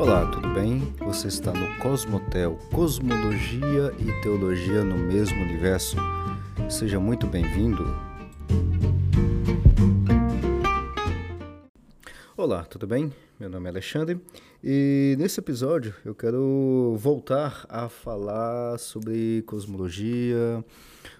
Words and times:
Olá, 0.00 0.24
tudo 0.30 0.48
bem? 0.54 0.80
Você 1.00 1.28
está 1.28 1.52
no 1.52 1.76
Cosmotel, 1.76 2.56
Cosmologia 2.72 3.94
e 3.98 4.22
Teologia 4.22 4.82
no 4.82 4.96
mesmo 4.96 5.38
universo. 5.42 5.94
Seja 6.70 6.98
muito 6.98 7.26
bem-vindo. 7.26 7.84
Olá, 12.34 12.64
tudo 12.64 12.86
bem? 12.86 13.12
Meu 13.38 13.50
nome 13.50 13.66
é 13.66 13.68
Alexandre 13.68 14.18
e 14.64 15.16
nesse 15.18 15.38
episódio 15.38 15.94
eu 16.02 16.14
quero 16.14 16.96
voltar 16.98 17.66
a 17.68 17.90
falar 17.90 18.78
sobre 18.78 19.42
cosmologia, 19.42 20.64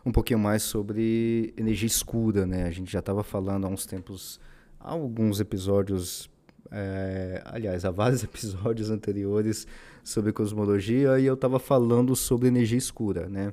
um 0.06 0.10
pouquinho 0.10 0.38
mais 0.38 0.62
sobre 0.62 1.52
energia 1.54 1.86
escura, 1.86 2.46
né? 2.46 2.64
A 2.64 2.70
gente 2.70 2.90
já 2.90 3.00
estava 3.00 3.22
falando 3.22 3.66
há 3.66 3.68
uns 3.68 3.84
tempos, 3.84 4.40
há 4.80 4.92
alguns 4.92 5.38
episódios 5.38 6.30
é, 6.70 7.42
aliás, 7.44 7.84
há 7.84 7.90
vários 7.90 8.22
episódios 8.24 8.90
anteriores 8.90 9.66
sobre 10.04 10.32
cosmologia 10.32 11.18
e 11.18 11.26
eu 11.26 11.34
estava 11.34 11.58
falando 11.58 12.14
sobre 12.14 12.48
energia 12.48 12.78
escura, 12.78 13.28
né? 13.28 13.52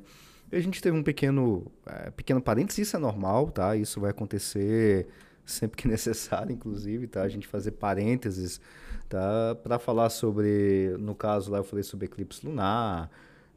E 0.51 0.55
a 0.55 0.61
gente 0.61 0.81
teve 0.81 0.95
um 0.95 1.03
pequeno, 1.03 1.69
é, 1.85 2.09
pequeno 2.11 2.41
parênteses, 2.41 2.87
isso 2.87 2.95
é 2.95 2.99
normal, 2.99 3.49
tá? 3.51 3.75
Isso 3.75 3.99
vai 3.99 4.11
acontecer 4.11 5.07
sempre 5.45 5.77
que 5.77 5.87
necessário, 5.89 6.53
inclusive, 6.53 7.07
tá? 7.07 7.23
A 7.23 7.29
gente 7.29 7.47
fazer 7.47 7.71
parênteses, 7.71 8.61
tá? 9.09 9.55
Para 9.63 9.77
falar 9.77 10.09
sobre, 10.09 10.95
no 10.99 11.15
caso 11.15 11.51
lá 11.51 11.57
eu 11.57 11.63
falei 11.63 11.83
sobre 11.83 12.05
eclipse 12.05 12.45
lunar, 12.45 13.09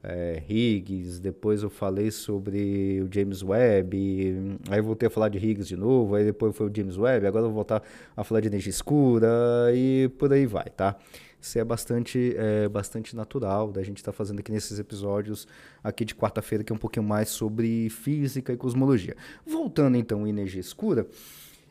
é, 0.03 0.43
Higgs, 0.49 1.21
depois 1.21 1.63
eu 1.63 1.71
falei 1.71 2.11
sobre 2.11 3.03
o 3.03 3.13
James 3.13 3.43
Webb, 3.43 4.59
aí 4.71 4.81
voltei 4.81 5.07
a 5.07 5.11
falar 5.11 5.29
de 5.29 5.39
Higgs 5.39 5.69
de 5.69 5.77
novo, 5.77 6.15
aí 6.15 6.25
depois 6.25 6.57
foi 6.57 6.69
o 6.69 6.73
James 6.75 6.97
Webb, 6.97 7.27
agora 7.27 7.45
eu 7.45 7.49
vou 7.49 7.57
voltar 7.57 7.83
a 8.17 8.25
falar 8.25 8.41
de 8.41 8.49
energia 8.49 8.71
escura 8.71 9.29
e 9.75 10.11
por 10.19 10.33
aí 10.33 10.47
vai, 10.47 10.65
tá? 10.65 10.97
Isso 11.41 11.59
é 11.59 11.65
bastante, 11.65 12.35
é, 12.37 12.69
bastante 12.69 13.17
natural 13.17 13.73
da 13.73 13.83
gente 13.83 13.99
estar 13.99 14.13
tá 14.13 14.17
fazendo 14.17 14.41
aqui 14.41 14.53
nesses 14.53 14.79
episódios 14.79 15.49
aqui 15.83 16.05
de 16.05 16.15
quarta-feira, 16.15 16.63
que 16.63 16.73
é 16.73 16.75
um 16.75 16.79
pouquinho 16.79 17.05
mais 17.05 17.31
sobre 17.31 17.89
física 17.89 18.53
e 18.53 18.57
cosmologia. 18.57 19.17
Voltando 19.47 19.97
então 19.97 20.25
à 20.25 20.29
energia 20.29 20.61
escura, 20.61 21.07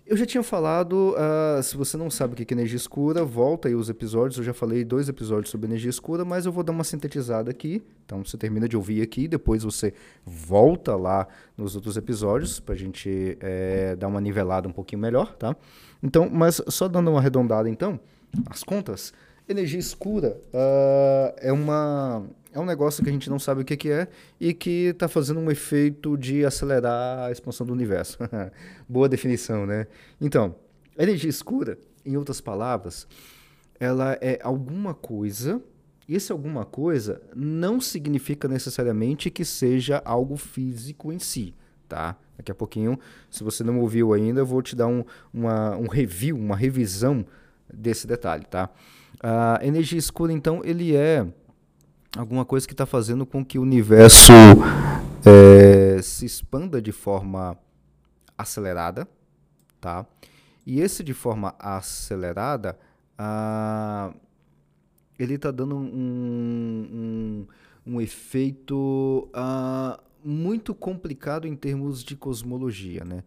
eu 0.09 0.17
já 0.17 0.25
tinha 0.25 0.41
falado, 0.41 1.13
uh, 1.13 1.61
se 1.61 1.77
você 1.77 1.95
não 1.95 2.09
sabe 2.09 2.33
o 2.33 2.35
que 2.35 2.51
é 2.51 2.57
energia 2.57 2.75
escura, 2.75 3.23
volta 3.23 3.67
aí 3.67 3.75
os 3.75 3.89
episódios. 3.89 4.39
Eu 4.39 4.43
já 4.43 4.55
falei 4.55 4.83
dois 4.83 5.07
episódios 5.07 5.51
sobre 5.51 5.67
energia 5.67 5.91
escura, 5.91 6.25
mas 6.25 6.47
eu 6.47 6.51
vou 6.51 6.63
dar 6.63 6.71
uma 6.71 6.83
sintetizada 6.83 7.51
aqui. 7.51 7.83
Então 8.05 8.25
você 8.25 8.35
termina 8.35 8.67
de 8.67 8.75
ouvir 8.75 9.03
aqui, 9.03 9.27
depois 9.27 9.61
você 9.61 9.93
volta 10.25 10.95
lá 10.95 11.27
nos 11.55 11.75
outros 11.75 11.95
episódios 11.95 12.59
para 12.59 12.73
a 12.73 12.77
gente 12.77 13.37
é, 13.39 13.95
dar 13.95 14.07
uma 14.07 14.19
nivelada 14.19 14.67
um 14.67 14.71
pouquinho 14.71 14.99
melhor, 14.99 15.35
tá? 15.35 15.55
Então, 16.01 16.27
mas 16.27 16.59
só 16.69 16.87
dando 16.87 17.11
uma 17.11 17.19
arredondada 17.19 17.69
então, 17.69 17.99
as 18.49 18.63
contas, 18.63 19.13
energia 19.47 19.79
escura 19.79 20.41
uh, 20.51 21.35
é 21.37 21.53
uma 21.53 22.25
é 22.51 22.59
um 22.59 22.65
negócio 22.65 23.03
que 23.03 23.09
a 23.09 23.13
gente 23.13 23.29
não 23.29 23.37
sabe 23.37 23.61
o 23.61 23.65
que, 23.65 23.77
que 23.77 23.91
é 23.91 24.07
e 24.39 24.53
que 24.53 24.85
está 24.85 25.07
fazendo 25.07 25.39
um 25.39 25.51
efeito 25.51 26.17
de 26.17 26.43
acelerar 26.43 27.27
a 27.27 27.31
expansão 27.31 27.65
do 27.65 27.73
universo. 27.73 28.17
Boa 28.89 29.07
definição, 29.07 29.65
né? 29.65 29.87
Então, 30.19 30.55
energia 30.97 31.29
escura, 31.29 31.77
em 32.05 32.17
outras 32.17 32.41
palavras, 32.41 33.07
ela 33.79 34.17
é 34.19 34.39
alguma 34.41 34.93
coisa. 34.93 35.61
E 36.07 36.15
esse 36.15 36.31
alguma 36.31 36.65
coisa 36.65 37.21
não 37.35 37.79
significa 37.79 38.47
necessariamente 38.47 39.29
que 39.29 39.45
seja 39.45 40.01
algo 40.03 40.35
físico 40.35 41.13
em 41.13 41.19
si, 41.19 41.53
tá? 41.87 42.17
Daqui 42.35 42.51
a 42.51 42.55
pouquinho, 42.55 42.97
se 43.29 43.43
você 43.43 43.63
não 43.63 43.79
ouviu 43.79 44.11
ainda, 44.13 44.41
eu 44.41 44.45
vou 44.45 44.61
te 44.63 44.75
dar 44.75 44.87
um, 44.87 45.03
uma, 45.31 45.77
um 45.77 45.87
review, 45.87 46.35
uma 46.35 46.55
revisão 46.55 47.23
desse 47.71 48.07
detalhe, 48.07 48.45
tá? 48.45 48.71
A 49.21 49.59
energia 49.61 49.99
escura, 49.99 50.33
então, 50.33 50.61
ele 50.63 50.95
é 50.95 51.27
alguma 52.17 52.45
coisa 52.45 52.67
que 52.67 52.73
está 52.73 52.85
fazendo 52.85 53.25
com 53.25 53.43
que 53.43 53.59
o 53.59 53.61
universo 53.61 54.33
é, 55.25 56.01
se 56.01 56.25
expanda 56.25 56.81
de 56.81 56.91
forma 56.91 57.57
acelerada, 58.37 59.07
tá? 59.79 60.05
E 60.65 60.79
esse 60.81 61.03
de 61.03 61.13
forma 61.13 61.55
acelerada, 61.59 62.77
ah, 63.17 64.13
ele 65.17 65.35
está 65.35 65.51
dando 65.51 65.75
um, 65.75 67.45
um, 67.85 67.93
um 67.93 68.01
efeito 68.01 69.29
ah, 69.33 69.99
muito 70.23 70.73
complicado 70.73 71.47
em 71.47 71.55
termos 71.55 72.03
de 72.03 72.15
cosmologia, 72.15 73.03
né? 73.03 73.23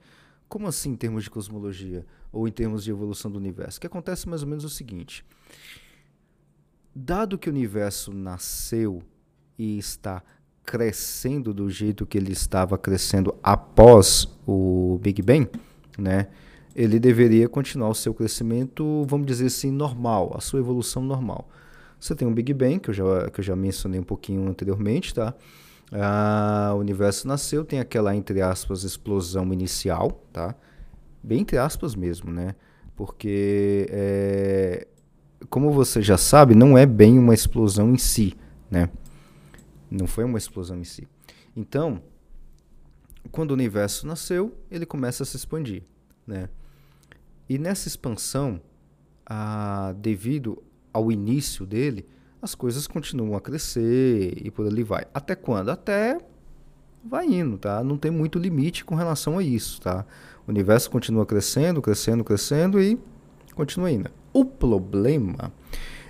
Como 0.48 0.66
assim 0.66 0.90
em 0.90 0.96
termos 0.96 1.24
de 1.24 1.30
cosmologia 1.30 2.04
ou 2.30 2.46
em 2.46 2.52
termos 2.52 2.84
de 2.84 2.90
evolução 2.90 3.30
do 3.30 3.38
universo? 3.38 3.80
Que 3.80 3.86
acontece 3.86 4.28
mais 4.28 4.42
ou 4.42 4.48
menos 4.48 4.64
é 4.64 4.66
o 4.66 4.70
seguinte: 4.70 5.24
dado 6.94 7.38
que 7.38 7.48
o 7.48 7.52
universo 7.52 8.12
nasceu 8.12 9.02
e 9.58 9.78
está 9.78 10.22
crescendo 10.64 11.52
do 11.52 11.68
jeito 11.68 12.06
que 12.06 12.16
ele 12.16 12.32
estava 12.32 12.78
crescendo 12.78 13.34
após 13.42 14.28
o 14.46 14.98
Big 15.02 15.20
Bang, 15.22 15.50
né? 15.98 16.28
Ele 16.74 16.98
deveria 16.98 17.48
continuar 17.48 17.90
o 17.90 17.94
seu 17.94 18.14
crescimento, 18.14 19.04
vamos 19.06 19.26
dizer 19.26 19.46
assim, 19.46 19.70
normal, 19.70 20.32
a 20.34 20.40
sua 20.40 20.60
evolução 20.60 21.02
normal. 21.02 21.48
Você 22.00 22.14
tem 22.14 22.26
um 22.26 22.32
Big 22.32 22.54
Bang, 22.54 22.80
que 22.80 22.90
eu 22.90 22.94
já, 22.94 23.30
que 23.30 23.40
eu 23.40 23.44
já 23.44 23.54
mencionei 23.54 24.00
um 24.00 24.04
pouquinho 24.04 24.48
anteriormente, 24.48 25.14
tá? 25.14 25.34
Ah, 25.92 26.72
o 26.74 26.78
universo 26.78 27.28
nasceu, 27.28 27.64
tem 27.64 27.78
aquela, 27.78 28.16
entre 28.16 28.40
aspas, 28.40 28.82
explosão 28.82 29.52
inicial, 29.52 30.10
tá? 30.32 30.54
Bem 31.22 31.40
entre 31.40 31.58
aspas 31.58 31.94
mesmo, 31.94 32.32
né? 32.32 32.54
Porque 32.96 33.86
é, 33.90 34.86
como 35.50 35.70
você 35.70 36.02
já 36.02 36.16
sabe, 36.16 36.54
não 36.54 36.76
é 36.76 36.86
bem 36.86 37.18
uma 37.18 37.34
explosão 37.34 37.92
em 37.92 37.98
si, 37.98 38.34
né? 38.70 38.88
Não 39.90 40.06
foi 40.06 40.24
uma 40.24 40.38
explosão 40.38 40.78
em 40.78 40.84
si. 40.84 41.06
Então, 41.54 42.02
quando 43.30 43.50
o 43.50 43.54
universo 43.54 44.06
nasceu, 44.06 44.56
ele 44.70 44.86
começa 44.86 45.22
a 45.22 45.26
se 45.26 45.36
expandir, 45.36 45.82
né? 46.26 46.48
E 47.48 47.58
nessa 47.58 47.88
expansão, 47.88 48.60
devido 49.96 50.62
ao 50.92 51.12
início 51.12 51.66
dele, 51.66 52.06
as 52.40 52.54
coisas 52.54 52.86
continuam 52.86 53.36
a 53.36 53.40
crescer 53.40 54.34
e 54.44 54.50
por 54.50 54.66
ali 54.66 54.82
vai. 54.82 55.06
Até 55.12 55.34
quando? 55.34 55.70
Até 55.70 56.18
vai 57.04 57.26
indo, 57.26 57.58
tá? 57.58 57.84
Não 57.84 57.96
tem 57.96 58.10
muito 58.10 58.38
limite 58.38 58.84
com 58.84 58.94
relação 58.94 59.38
a 59.38 59.42
isso, 59.42 59.80
tá? 59.80 60.04
O 60.46 60.50
universo 60.50 60.90
continua 60.90 61.26
crescendo, 61.26 61.80
crescendo, 61.82 62.24
crescendo 62.24 62.80
e 62.80 62.98
continua 63.54 63.90
indo. 63.90 64.10
O 64.32 64.44
problema 64.44 65.52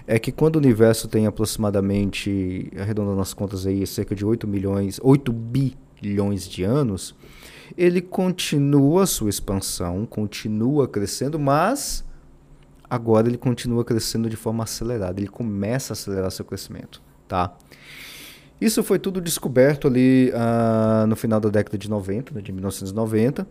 é 0.06 0.18
que 0.18 0.32
quando 0.32 0.56
o 0.56 0.58
universo 0.58 1.08
tem 1.08 1.26
aproximadamente, 1.26 2.70
arredondando 2.78 3.20
as 3.20 3.32
contas 3.32 3.66
aí, 3.66 3.86
cerca 3.86 4.14
de 4.14 4.24
8 4.24 4.46
milhões, 4.46 5.00
8 5.02 5.32
bilhões 5.32 6.48
de 6.48 6.64
anos, 6.64 7.14
ele 7.76 8.00
continua 8.00 9.06
sua 9.06 9.30
expansão, 9.30 10.04
continua 10.06 10.86
crescendo, 10.86 11.38
mas 11.38 12.04
agora 12.88 13.28
ele 13.28 13.38
continua 13.38 13.84
crescendo 13.84 14.28
de 14.28 14.36
forma 14.36 14.64
acelerada, 14.64 15.18
ele 15.20 15.28
começa 15.28 15.92
a 15.92 15.94
acelerar 15.94 16.30
seu 16.30 16.44
crescimento, 16.44 17.00
tá? 17.26 17.56
Isso 18.60 18.82
foi 18.84 18.98
tudo 18.98 19.20
descoberto 19.20 19.88
ali 19.88 20.30
uh, 20.30 21.06
no 21.06 21.16
final 21.16 21.40
da 21.40 21.48
década 21.48 21.76
de 21.76 21.90
90, 21.90 22.34
né, 22.34 22.40
de 22.40 22.52
1990, 22.52 23.46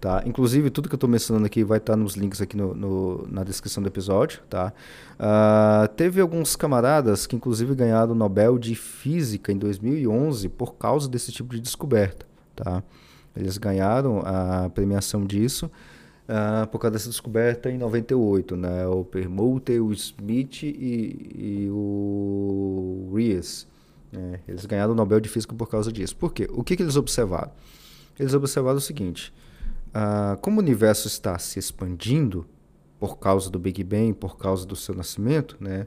Tá? 0.00 0.22
Inclusive, 0.26 0.68
tudo 0.70 0.88
que 0.88 0.94
eu 0.94 0.98
estou 0.98 1.08
mencionando 1.08 1.46
aqui 1.46 1.64
vai 1.64 1.78
estar 1.78 1.94
tá 1.94 1.96
nos 1.96 2.14
links 2.14 2.42
aqui 2.42 2.56
no, 2.56 2.74
no, 2.74 3.26
na 3.28 3.42
descrição 3.42 3.82
do 3.82 3.88
episódio. 3.88 4.40
Tá? 4.48 4.72
Uh, 5.14 5.88
teve 5.94 6.20
alguns 6.20 6.54
camaradas 6.54 7.26
que, 7.26 7.34
inclusive, 7.34 7.74
ganharam 7.74 8.12
o 8.12 8.14
Nobel 8.14 8.58
de 8.58 8.74
Física 8.74 9.50
em 9.52 9.56
2011 9.56 10.48
por 10.50 10.74
causa 10.74 11.08
desse 11.08 11.32
tipo 11.32 11.54
de 11.54 11.60
descoberta. 11.60 12.26
Tá? 12.54 12.82
Eles 13.34 13.56
ganharam 13.56 14.20
a 14.20 14.68
premiação 14.68 15.24
disso 15.24 15.70
uh, 16.28 16.66
por 16.66 16.78
causa 16.78 16.92
dessa 16.92 17.08
descoberta 17.08 17.70
em 17.70 17.78
98. 17.78 18.54
Né? 18.54 18.86
O 18.86 19.02
Permuter, 19.02 19.82
o 19.82 19.92
Smith 19.94 20.62
e, 20.62 21.66
e 21.66 21.68
o 21.70 23.10
Rees. 23.14 23.66
Né? 24.12 24.40
Eles 24.46 24.66
ganharam 24.66 24.92
o 24.92 24.96
Nobel 24.96 25.20
de 25.20 25.28
Física 25.30 25.54
por 25.54 25.70
causa 25.70 25.90
disso. 25.90 26.14
Por 26.16 26.34
quê? 26.34 26.46
O 26.52 26.62
que, 26.62 26.76
que 26.76 26.82
eles 26.82 26.96
observaram? 26.96 27.50
Eles 28.18 28.34
observaram 28.34 28.76
o 28.76 28.80
seguinte 28.80 29.32
ah, 29.98 30.36
como 30.42 30.58
o 30.58 30.62
universo 30.62 31.08
está 31.08 31.38
se 31.38 31.58
expandindo 31.58 32.46
por 33.00 33.18
causa 33.18 33.48
do 33.48 33.58
Big 33.58 33.82
Bang, 33.82 34.12
por 34.12 34.36
causa 34.36 34.66
do 34.66 34.76
seu 34.76 34.94
nascimento, 34.94 35.56
né? 35.58 35.86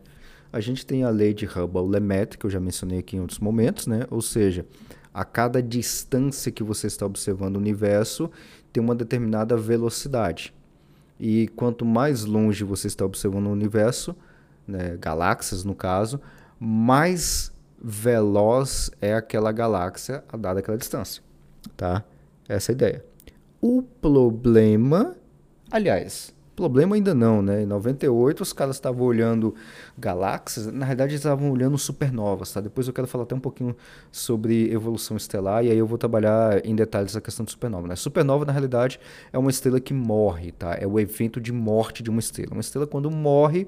A 0.51 0.59
gente 0.59 0.83
tem 0.83 1.03
a 1.03 1.11
lei 1.11 1.31
de 1.31 1.45
Hubble-Lemaitre, 1.45 2.35
que 2.39 2.44
eu 2.47 2.50
já 2.50 2.59
mencionei 2.59 2.97
aqui 2.97 3.17
em 3.17 3.19
outros 3.19 3.38
momentos, 3.38 3.85
né? 3.85 4.07
Ou 4.09 4.19
seja, 4.19 4.65
a 5.13 5.23
cada 5.23 5.61
distância 5.61 6.51
que 6.51 6.63
você 6.63 6.88
está 6.88 7.06
observando 7.06 7.57
o 7.57 7.59
universo, 7.59 8.31
tem 8.73 8.81
uma 8.81 8.95
determinada 8.95 9.56
velocidade. 9.56 10.55
E 11.19 11.47
quanto 11.50 11.85
mais 11.85 12.25
longe 12.25 12.63
você 12.63 12.88
está 12.88 13.05
observando 13.05 13.45
o 13.45 13.51
universo, 13.51 14.15
né, 14.67 14.97
galáxias 15.00 15.63
no 15.63 15.75
caso, 15.75 16.19
mais 16.59 17.53
veloz 17.79 18.89
é 19.00 19.13
aquela 19.13 19.51
galáxia 19.51 20.23
a 20.29 20.35
dada 20.35 20.62
aquela 20.62 20.77
distância, 20.79 21.21
tá? 21.77 22.03
Essa 22.47 22.71
é 22.71 22.73
a 22.73 22.75
ideia. 22.75 23.09
O 23.61 23.81
problema, 23.81 25.15
aliás, 25.69 26.33
problema 26.59 26.97
ainda 26.97 27.15
não, 27.15 27.41
né? 27.41 27.63
Em 27.63 27.65
98 27.65 28.44
os 28.44 28.51
caras 28.51 28.75
estavam 28.75 29.06
olhando 29.06 29.56
galáxias, 29.97 30.65
na 30.67 30.85
realidade 30.85 31.11
eles 31.11 31.21
estavam 31.21 31.50
olhando 31.50 31.77
supernovas, 31.77 32.51
tá? 32.51 32.59
Depois 32.59 32.85
eu 32.85 32.94
quero 32.94 33.07
falar 33.07 33.23
até 33.23 33.33
um 33.33 33.39
pouquinho 33.39 33.73
sobre 34.11 34.69
evolução 34.69 35.15
estelar 35.15 35.63
e 35.63 35.71
aí 35.71 35.77
eu 35.77 35.88
vou 35.88 35.97
trabalhar 35.97 36.65
em 36.65 36.75
detalhes 36.75 37.15
a 37.15 37.21
questão 37.21 37.45
de 37.45 37.51
supernova, 37.51 37.88
né? 37.88 37.95
Supernova 37.95 38.44
na 38.44 38.51
realidade 38.51 39.00
é 39.31 39.38
uma 39.38 39.50
estrela 39.50 39.79
que 39.79 39.94
morre, 39.94 40.51
tá? 40.51 40.75
É 40.77 40.85
o 40.85 41.00
evento 41.00 41.39
de 41.39 41.53
morte 41.53 42.03
de 42.03 42.09
uma 42.09 42.19
estrela. 42.19 42.51
Uma 42.51 42.62
estrela 42.62 42.85
quando 42.85 43.09
morre, 43.09 43.65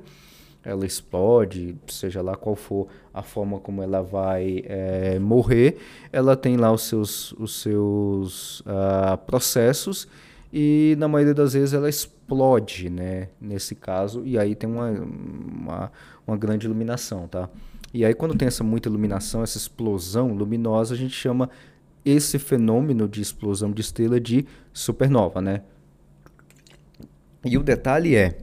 ela 0.63 0.85
explode, 0.85 1.75
seja 1.87 2.21
lá 2.21 2.35
qual 2.35 2.55
for 2.55 2.87
a 3.13 3.23
forma 3.23 3.59
como 3.59 3.81
ela 3.81 4.01
vai 4.01 4.63
é, 4.65 5.17
morrer, 5.19 5.77
ela 6.11 6.35
tem 6.35 6.55
lá 6.55 6.71
os 6.71 6.83
seus, 6.83 7.31
os 7.33 7.61
seus 7.61 8.59
uh, 8.61 9.17
processos 9.25 10.07
e 10.53 10.95
na 10.99 11.07
maioria 11.07 11.33
das 11.33 11.53
vezes 11.53 11.73
ela 11.73 11.89
explode, 11.89 12.89
né, 12.89 13.29
nesse 13.39 13.73
caso, 13.73 14.23
e 14.25 14.37
aí 14.37 14.53
tem 14.53 14.69
uma, 14.69 14.89
uma, 14.91 15.91
uma 16.27 16.37
grande 16.37 16.67
iluminação, 16.67 17.27
tá? 17.27 17.49
E 17.93 18.05
aí 18.05 18.13
quando 18.13 18.35
tem 18.35 18.47
essa 18.47 18.63
muita 18.63 18.87
iluminação, 18.87 19.43
essa 19.43 19.57
explosão 19.57 20.33
luminosa, 20.33 20.93
a 20.93 20.97
gente 20.97 21.13
chama 21.13 21.49
esse 22.05 22.37
fenômeno 22.37 23.07
de 23.07 23.21
explosão 23.21 23.71
de 23.71 23.81
estrela 23.81 24.19
de 24.19 24.45
supernova, 24.73 25.41
né? 25.41 25.61
E 27.43 27.57
o 27.57 27.63
detalhe 27.63 28.15
é, 28.15 28.37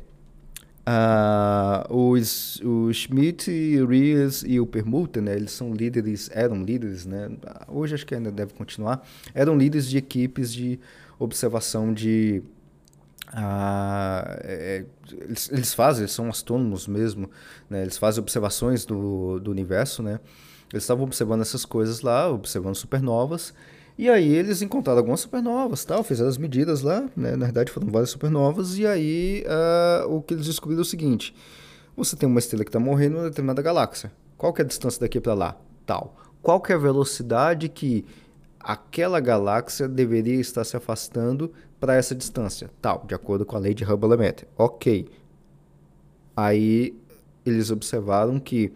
uh, 0.89 1.95
os, 1.95 2.61
o 2.65 2.93
Schmidt, 2.93 3.51
Ries 3.85 4.43
e 4.47 4.59
o 4.59 4.67
Permuter, 4.67 5.23
né, 5.23 5.37
eles 5.37 5.53
são 5.53 5.73
líderes, 5.73 6.31
eram 6.33 6.63
líderes, 6.63 7.05
né, 7.05 7.31
hoje 7.69 7.95
acho 7.95 8.07
que 8.07 8.15
ainda 8.15 8.33
deve 8.33 8.55
continuar, 8.55 9.07
eram 9.35 9.57
líderes 9.57 9.89
de 9.89 9.99
equipes 9.99 10.53
de 10.53 10.81
observação 11.19 11.93
de. 11.93 12.43
Ah, 13.31 14.39
é, 14.43 14.87
eles, 15.13 15.51
eles, 15.53 15.75
fazem, 15.75 16.03
eles 16.03 16.13
são 16.13 16.31
astrônomos 16.31 16.87
mesmo, 16.87 17.31
né? 17.69 17.83
eles 17.83 17.99
fazem 17.99 18.23
observações 18.23 18.87
do, 18.87 19.39
do 19.39 19.51
universo, 19.51 20.03
né? 20.03 20.19
Eles 20.73 20.85
estavam 20.85 21.05
observando 21.05 21.43
essas 21.43 21.67
coisas 21.67 22.01
lá, 22.01 22.31
observando 22.31 22.75
supernovas, 22.75 23.53
e 23.99 24.09
aí 24.09 24.33
eles 24.33 24.63
encontraram 24.63 25.01
algumas 25.01 25.21
supernovas, 25.21 25.85
tal, 25.85 26.03
fizeram 26.05 26.31
as 26.31 26.39
medidas 26.39 26.83
lá, 26.83 27.01
né? 27.17 27.37
na 27.37 27.47
verdade 27.47 27.71
foram 27.73 27.89
várias 27.89 28.11
supernovas, 28.11 28.79
e 28.79 28.87
aí 28.87 29.45
ah, 29.47 30.07
o 30.09 30.23
que 30.23 30.35
eles 30.35 30.47
descobriram 30.47 30.81
é 30.81 30.83
o 30.83 30.87
seguinte: 30.87 31.35
você 31.97 32.17
tem 32.17 32.29
uma 32.29 32.39
estrela 32.39 32.65
que 32.65 32.71
está 32.71 32.81
morrendo 32.81 33.17
em 33.17 33.19
uma 33.19 33.29
determinada 33.29 33.61
galáxia. 33.61 34.13
Qual 34.37 34.53
que 34.53 34.63
é 34.63 34.65
a 34.65 34.69
distância 34.69 35.01
daqui 35.01 35.21
para 35.21 35.35
lá? 35.35 35.57
Tal. 35.85 36.17
Qual 36.41 36.61
que 36.61 36.73
é 36.73 36.77
a 36.77 36.79
velocidade 36.79 37.69
que 37.69 38.07
aquela 38.61 39.19
galáxia 39.19 39.89
deveria 39.89 40.41
estar 40.41 40.65
se 40.65 40.77
afastando 40.77 41.53
para 41.81 41.95
essa 41.95 42.15
distância, 42.15 42.71
tal, 42.83 43.05
de 43.07 43.15
acordo 43.15 43.47
com 43.47 43.57
a 43.57 43.59
lei 43.59 43.73
de 43.73 43.85
Hubble-Lemaître. 43.85 44.47
Ok. 44.57 45.09
Aí 46.37 46.95
eles 47.47 47.71
observaram 47.71 48.39
que, 48.39 48.73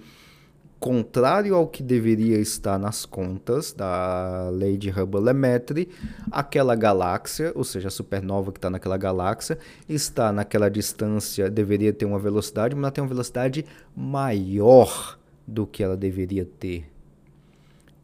contrário 0.82 1.54
ao 1.54 1.68
que 1.68 1.80
deveria 1.80 2.38
estar 2.40 2.76
nas 2.76 3.06
contas 3.06 3.72
da 3.72 4.48
lei 4.50 4.76
de 4.76 4.90
Hubble-Lemaître, 4.90 5.88
aquela 6.28 6.74
galáxia, 6.74 7.52
ou 7.54 7.62
seja, 7.62 7.86
a 7.86 7.90
supernova 7.90 8.50
que 8.50 8.58
está 8.58 8.68
naquela 8.68 8.96
galáxia, 8.96 9.56
está 9.88 10.32
naquela 10.32 10.68
distância, 10.68 11.48
deveria 11.48 11.92
ter 11.92 12.04
uma 12.04 12.18
velocidade, 12.18 12.74
mas 12.74 12.82
ela 12.82 12.90
tem 12.90 13.04
uma 13.04 13.08
velocidade 13.08 13.64
maior 13.94 15.16
do 15.46 15.68
que 15.68 15.84
ela 15.84 15.96
deveria 15.96 16.44
ter. 16.44 16.90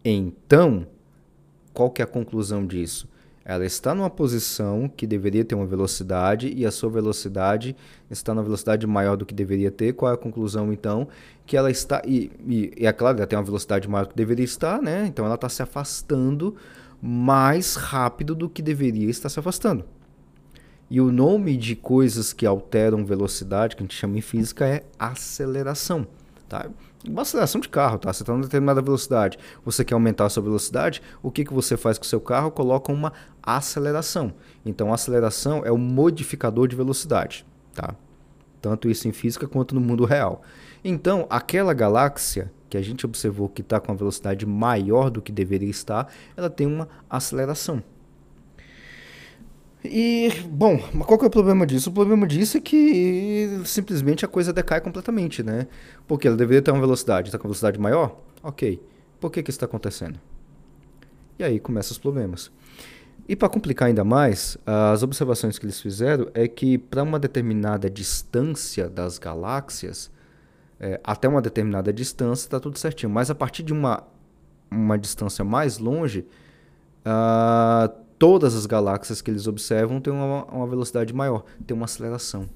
Então, 0.05 0.87
qual 1.75 1.91
que 1.91 2.01
é 2.01 2.05
a 2.05 2.09
conclusão 2.09 2.65
disso? 2.65 3.09
Ela 3.49 3.65
está 3.65 3.95
numa 3.95 4.11
posição 4.11 4.93
que 4.95 5.07
deveria 5.07 5.43
ter 5.43 5.55
uma 5.55 5.65
velocidade 5.65 6.53
e 6.55 6.67
a 6.67 6.71
sua 6.71 6.91
velocidade 6.91 7.75
está 8.11 8.35
na 8.35 8.43
velocidade 8.43 8.87
maior 8.87 9.17
do 9.17 9.25
que 9.25 9.33
deveria 9.33 9.71
ter. 9.71 9.95
Qual 9.95 10.13
é 10.13 10.15
a 10.15 10.19
conclusão 10.19 10.71
então? 10.71 11.09
Que 11.47 11.57
ela 11.57 11.71
está 11.71 12.03
e, 12.05 12.31
e, 12.47 12.75
e 12.77 12.87
é 12.87 12.93
claro, 12.93 13.17
ela 13.17 13.27
tem 13.27 13.39
uma 13.39 13.45
velocidade 13.47 13.89
maior 13.89 14.05
do 14.05 14.11
que 14.11 14.17
deveria 14.17 14.45
estar, 14.45 14.83
né? 14.83 15.07
Então 15.07 15.25
ela 15.25 15.37
está 15.37 15.49
se 15.49 15.63
afastando 15.63 16.57
mais 17.01 17.75
rápido 17.75 18.35
do 18.35 18.51
que 18.51 18.61
deveria 18.61 19.09
estar 19.09 19.31
se 19.31 19.41
afastando. 19.41 19.83
E 20.91 21.01
o 21.01 21.11
nome 21.11 21.57
de 21.57 21.75
coisas 21.75 22.35
que 22.35 22.45
alteram 22.45 23.03
velocidade, 23.03 23.77
que 23.77 23.83
a 23.83 23.85
gente 23.85 23.97
chama 23.97 24.19
em 24.19 24.21
física, 24.21 24.67
é 24.67 24.85
aceleração. 24.99 26.07
Tá? 26.49 26.67
Uma 27.07 27.23
aceleração 27.23 27.61
de 27.61 27.69
carro, 27.69 27.99
tá? 27.99 28.13
Você 28.13 28.23
está 28.23 28.33
em 28.33 28.41
determinada 28.41 28.81
velocidade, 28.81 29.39
você 29.65 29.85
quer 29.85 29.95
aumentar 29.95 30.25
a 30.25 30.31
sua 30.31 30.43
velocidade, 30.43 31.03
o 31.23 31.31
que, 31.31 31.45
que 31.45 31.53
você 31.53 31.77
faz 31.77 31.99
com 31.99 32.05
o 32.05 32.09
seu 32.09 32.21
carro? 32.21 32.51
Coloca 32.51 32.91
uma 32.91 33.13
aceleração. 33.43 34.33
Então, 34.65 34.91
a 34.91 34.95
aceleração 34.95 35.63
é 35.65 35.71
o 35.71 35.77
modificador 35.77 36.67
de 36.67 36.75
velocidade, 36.75 37.47
tá? 37.75 37.95
Tanto 38.63 38.89
isso 38.89 39.07
em 39.07 39.13
física 39.13 39.47
quanto 39.47 39.75
no 39.75 39.81
mundo 39.81 40.05
real. 40.05 40.43
Então, 40.83 41.27
aquela 41.29 41.75
galáxia 41.75 42.51
que 42.69 42.77
a 42.77 42.83
gente 42.83 43.05
observou 43.05 43.49
que 43.49 43.63
está 43.63 43.79
com 43.79 43.93
a 43.93 43.95
velocidade 43.95 44.47
maior 44.47 45.11
do 45.11 45.23
que 45.23 45.33
deveria 45.33 45.71
estar, 45.71 46.11
ela 46.37 46.51
tem 46.51 46.67
uma 46.67 46.89
aceleração. 47.09 47.83
E, 49.91 50.31
bom, 50.51 50.79
qual 51.07 51.19
que 51.19 51.25
é 51.25 51.29
o 51.29 51.31
problema 51.31 51.67
disso? 51.67 51.91
O 51.91 51.93
problema 51.93 52.27
disso 52.27 52.59
é 52.59 52.61
que 52.61 53.61
simplesmente 53.65 54.25
a 54.25 54.29
coisa 54.29 54.53
decai 54.53 54.81
completamente, 54.81 55.43
né? 55.43 55.67
Porque 56.07 56.29
ela 56.29 56.37
deveria 56.37 56.61
ter 56.61 56.71
uma 56.71 56.81
velocidade, 56.81 57.29
está 57.29 57.39
com 57.39 57.45
velocidade 57.45 57.79
maior? 57.79 58.21
Ok. 58.43 58.83
Por 59.19 59.31
que, 59.31 59.43
que 59.43 59.51
isso 59.51 59.57
está 59.57 59.67
acontecendo? 59.67 60.21
E 61.39 61.45
aí 61.45 61.59
começam 61.59 61.93
os 61.93 61.99
problemas. 61.99 62.51
E 63.29 63.37
para 63.37 63.49
complicar 63.49 63.89
ainda 63.89 64.05
mais, 64.05 64.57
as 64.65 65.03
observações 65.03 65.59
que 65.59 65.67
eles 65.67 65.81
fizeram 65.81 66.29
é 66.35 66.49
que 66.49 66.79
para 66.79 67.03
uma 67.03 67.19
determinada 67.19 67.91
distância 67.91 68.89
das 68.89 69.19
galáxias, 69.19 70.11
é, 70.81 71.01
até 71.05 71.29
uma 71.29 71.43
determinada 71.43 71.93
distância 71.93 72.47
está 72.47 72.61
tudo 72.61 72.79
certinho, 72.79 73.11
mas 73.11 73.31
a 73.31 73.35
partir 73.35 73.63
de 73.63 73.73
uma, 73.73 74.03
uma 74.71 74.97
distância 74.97 75.45
mais 75.45 75.79
longe, 75.79 76.25
uh, 77.05 78.08
todas 78.19 78.55
as 78.55 78.67
galáxias 78.67 79.21
que 79.23 79.31
eles 79.31 79.47
observam 79.47 80.01
têm 80.01 80.13
uma, 80.13 80.45
uma 80.45 80.67
velocidade 80.67 81.13
maior, 81.13 81.45
tem 81.67 81.77
uma 81.77 81.85
aceleração. 81.85 82.49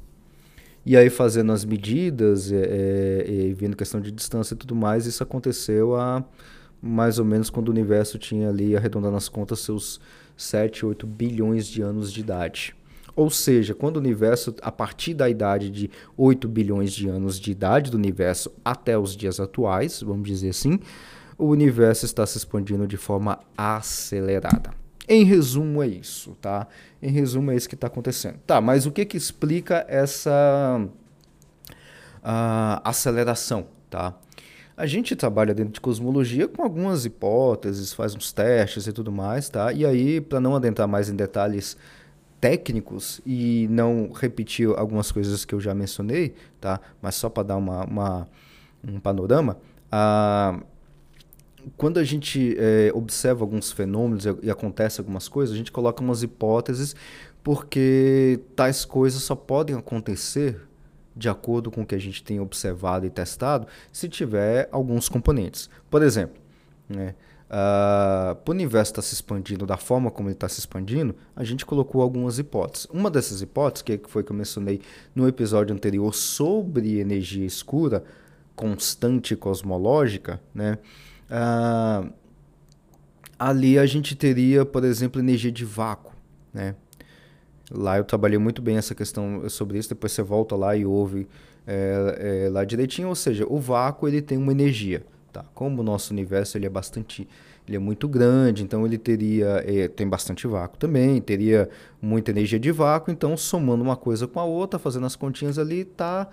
E 0.84 0.96
aí, 0.96 1.08
fazendo 1.08 1.52
as 1.52 1.64
medidas, 1.64 2.50
é, 2.50 2.56
é, 2.56 3.30
e 3.30 3.54
vendo 3.54 3.76
questão 3.76 4.00
de 4.00 4.10
distância 4.10 4.54
e 4.54 4.56
tudo 4.56 4.74
mais, 4.74 5.06
isso 5.06 5.22
aconteceu 5.22 5.94
a 5.94 6.24
mais 6.82 7.20
ou 7.20 7.24
menos 7.24 7.48
quando 7.48 7.68
o 7.68 7.70
universo 7.70 8.18
tinha 8.18 8.48
ali, 8.48 8.76
arredondando 8.76 9.16
as 9.16 9.28
contas, 9.28 9.60
seus 9.60 10.00
7, 10.36 10.84
8 10.84 11.06
bilhões 11.06 11.68
de 11.68 11.80
anos 11.80 12.12
de 12.12 12.18
idade. 12.20 12.74
Ou 13.14 13.30
seja, 13.30 13.74
quando 13.74 13.96
o 13.96 14.00
universo, 14.00 14.54
a 14.60 14.72
partir 14.72 15.14
da 15.14 15.28
idade 15.30 15.70
de 15.70 15.90
8 16.16 16.48
bilhões 16.48 16.92
de 16.92 17.08
anos 17.08 17.38
de 17.38 17.52
idade 17.52 17.90
do 17.90 17.96
universo 17.96 18.50
até 18.64 18.98
os 18.98 19.14
dias 19.14 19.38
atuais, 19.38 20.02
vamos 20.02 20.26
dizer 20.26 20.48
assim, 20.48 20.80
o 21.38 21.46
universo 21.46 22.04
está 22.04 22.26
se 22.26 22.38
expandindo 22.38 22.86
de 22.86 22.96
forma 22.96 23.38
acelerada. 23.56 24.82
Em 25.08 25.24
resumo, 25.24 25.82
é 25.82 25.88
isso, 25.88 26.36
tá? 26.40 26.66
Em 27.02 27.10
resumo, 27.10 27.50
é 27.50 27.56
isso 27.56 27.68
que 27.68 27.74
está 27.74 27.88
acontecendo. 27.88 28.38
Tá, 28.46 28.60
mas 28.60 28.86
o 28.86 28.92
que 28.92 29.04
que 29.04 29.16
explica 29.16 29.84
essa 29.88 30.88
uh, 32.22 32.80
aceleração, 32.84 33.66
tá? 33.90 34.14
A 34.76 34.86
gente 34.86 35.14
trabalha 35.14 35.52
dentro 35.52 35.72
de 35.74 35.80
cosmologia 35.80 36.48
com 36.48 36.62
algumas 36.62 37.04
hipóteses, 37.04 37.92
faz 37.92 38.14
uns 38.14 38.32
testes 38.32 38.86
e 38.86 38.92
tudo 38.92 39.12
mais, 39.12 39.48
tá? 39.48 39.72
E 39.72 39.84
aí, 39.84 40.20
para 40.20 40.40
não 40.40 40.56
adentrar 40.56 40.88
mais 40.88 41.10
em 41.10 41.16
detalhes 41.16 41.76
técnicos 42.40 43.20
e 43.24 43.68
não 43.70 44.10
repetir 44.12 44.68
algumas 44.76 45.12
coisas 45.12 45.44
que 45.44 45.54
eu 45.54 45.60
já 45.60 45.74
mencionei, 45.74 46.34
tá? 46.60 46.80
Mas 47.00 47.14
só 47.14 47.28
para 47.28 47.44
dar 47.44 47.56
uma, 47.56 47.84
uma, 47.84 48.28
um 48.82 48.98
panorama, 48.98 49.58
uh, 49.92 50.60
quando 51.76 51.98
a 51.98 52.04
gente 52.04 52.56
é, 52.58 52.90
observa 52.94 53.42
alguns 53.42 53.72
fenômenos 53.72 54.26
e, 54.26 54.34
e 54.42 54.50
acontece 54.50 55.00
algumas 55.00 55.28
coisas, 55.28 55.54
a 55.54 55.58
gente 55.58 55.72
coloca 55.72 56.02
umas 56.02 56.22
hipóteses 56.22 56.94
porque 57.42 58.40
tais 58.54 58.84
coisas 58.84 59.22
só 59.22 59.34
podem 59.34 59.76
acontecer 59.76 60.60
de 61.14 61.28
acordo 61.28 61.70
com 61.70 61.82
o 61.82 61.86
que 61.86 61.94
a 61.94 61.98
gente 61.98 62.22
tem 62.22 62.40
observado 62.40 63.04
e 63.06 63.10
testado 63.10 63.66
se 63.92 64.08
tiver 64.08 64.68
alguns 64.72 65.08
componentes. 65.08 65.68
Por 65.90 66.02
exemplo, 66.02 66.40
né, 66.88 67.14
uh, 67.50 68.38
o 68.46 68.50
universo 68.50 68.92
está 68.92 69.02
se 69.02 69.14
expandindo 69.14 69.66
da 69.66 69.76
forma 69.76 70.10
como 70.10 70.28
ele 70.28 70.34
está 70.34 70.48
se 70.48 70.60
expandindo, 70.60 71.14
a 71.36 71.44
gente 71.44 71.66
colocou 71.66 72.00
algumas 72.00 72.38
hipóteses. 72.38 72.86
Uma 72.90 73.10
dessas 73.10 73.42
hipóteses, 73.42 73.82
que 73.82 74.00
foi 74.08 74.22
que 74.22 74.32
eu 74.32 74.36
mencionei 74.36 74.80
no 75.14 75.28
episódio 75.28 75.74
anterior 75.74 76.14
sobre 76.14 76.98
energia 76.98 77.44
escura 77.44 78.02
constante 78.54 79.34
cosmológica, 79.34 80.40
né? 80.54 80.78
Uh, 81.32 82.12
ali 83.38 83.78
a 83.78 83.86
gente 83.86 84.14
teria, 84.14 84.66
por 84.66 84.84
exemplo, 84.84 85.18
energia 85.18 85.50
de 85.50 85.64
vácuo, 85.64 86.12
né? 86.52 86.74
Lá 87.70 87.96
eu 87.96 88.04
trabalhei 88.04 88.38
muito 88.38 88.60
bem 88.60 88.76
essa 88.76 88.94
questão 88.94 89.48
sobre 89.48 89.78
isso, 89.78 89.88
depois 89.88 90.12
você 90.12 90.22
volta 90.22 90.54
lá 90.54 90.76
e 90.76 90.84
ouve 90.84 91.26
é, 91.66 92.44
é, 92.44 92.50
lá 92.50 92.64
direitinho, 92.64 93.08
ou 93.08 93.14
seja, 93.14 93.46
o 93.48 93.58
vácuo 93.58 94.06
ele 94.06 94.20
tem 94.20 94.36
uma 94.36 94.52
energia, 94.52 95.02
tá? 95.32 95.42
Como 95.54 95.80
o 95.80 95.84
nosso 95.84 96.12
universo 96.12 96.58
ele 96.58 96.66
é 96.66 96.70
bastante 96.70 97.26
ele 97.66 97.76
é 97.76 97.80
muito 97.80 98.08
grande, 98.08 98.62
então 98.64 98.84
ele 98.84 98.98
teria, 98.98 99.62
é, 99.64 99.86
tem 99.86 100.06
bastante 100.06 100.46
vácuo 100.46 100.76
também, 100.76 101.20
teria 101.20 101.70
muita 102.00 102.32
energia 102.32 102.58
de 102.58 102.72
vácuo, 102.72 103.12
então 103.12 103.36
somando 103.36 103.82
uma 103.82 103.96
coisa 103.96 104.26
com 104.26 104.40
a 104.40 104.44
outra, 104.44 104.80
fazendo 104.80 105.06
as 105.06 105.14
continhas 105.14 105.58
ali, 105.58 105.84
tá 105.84 106.28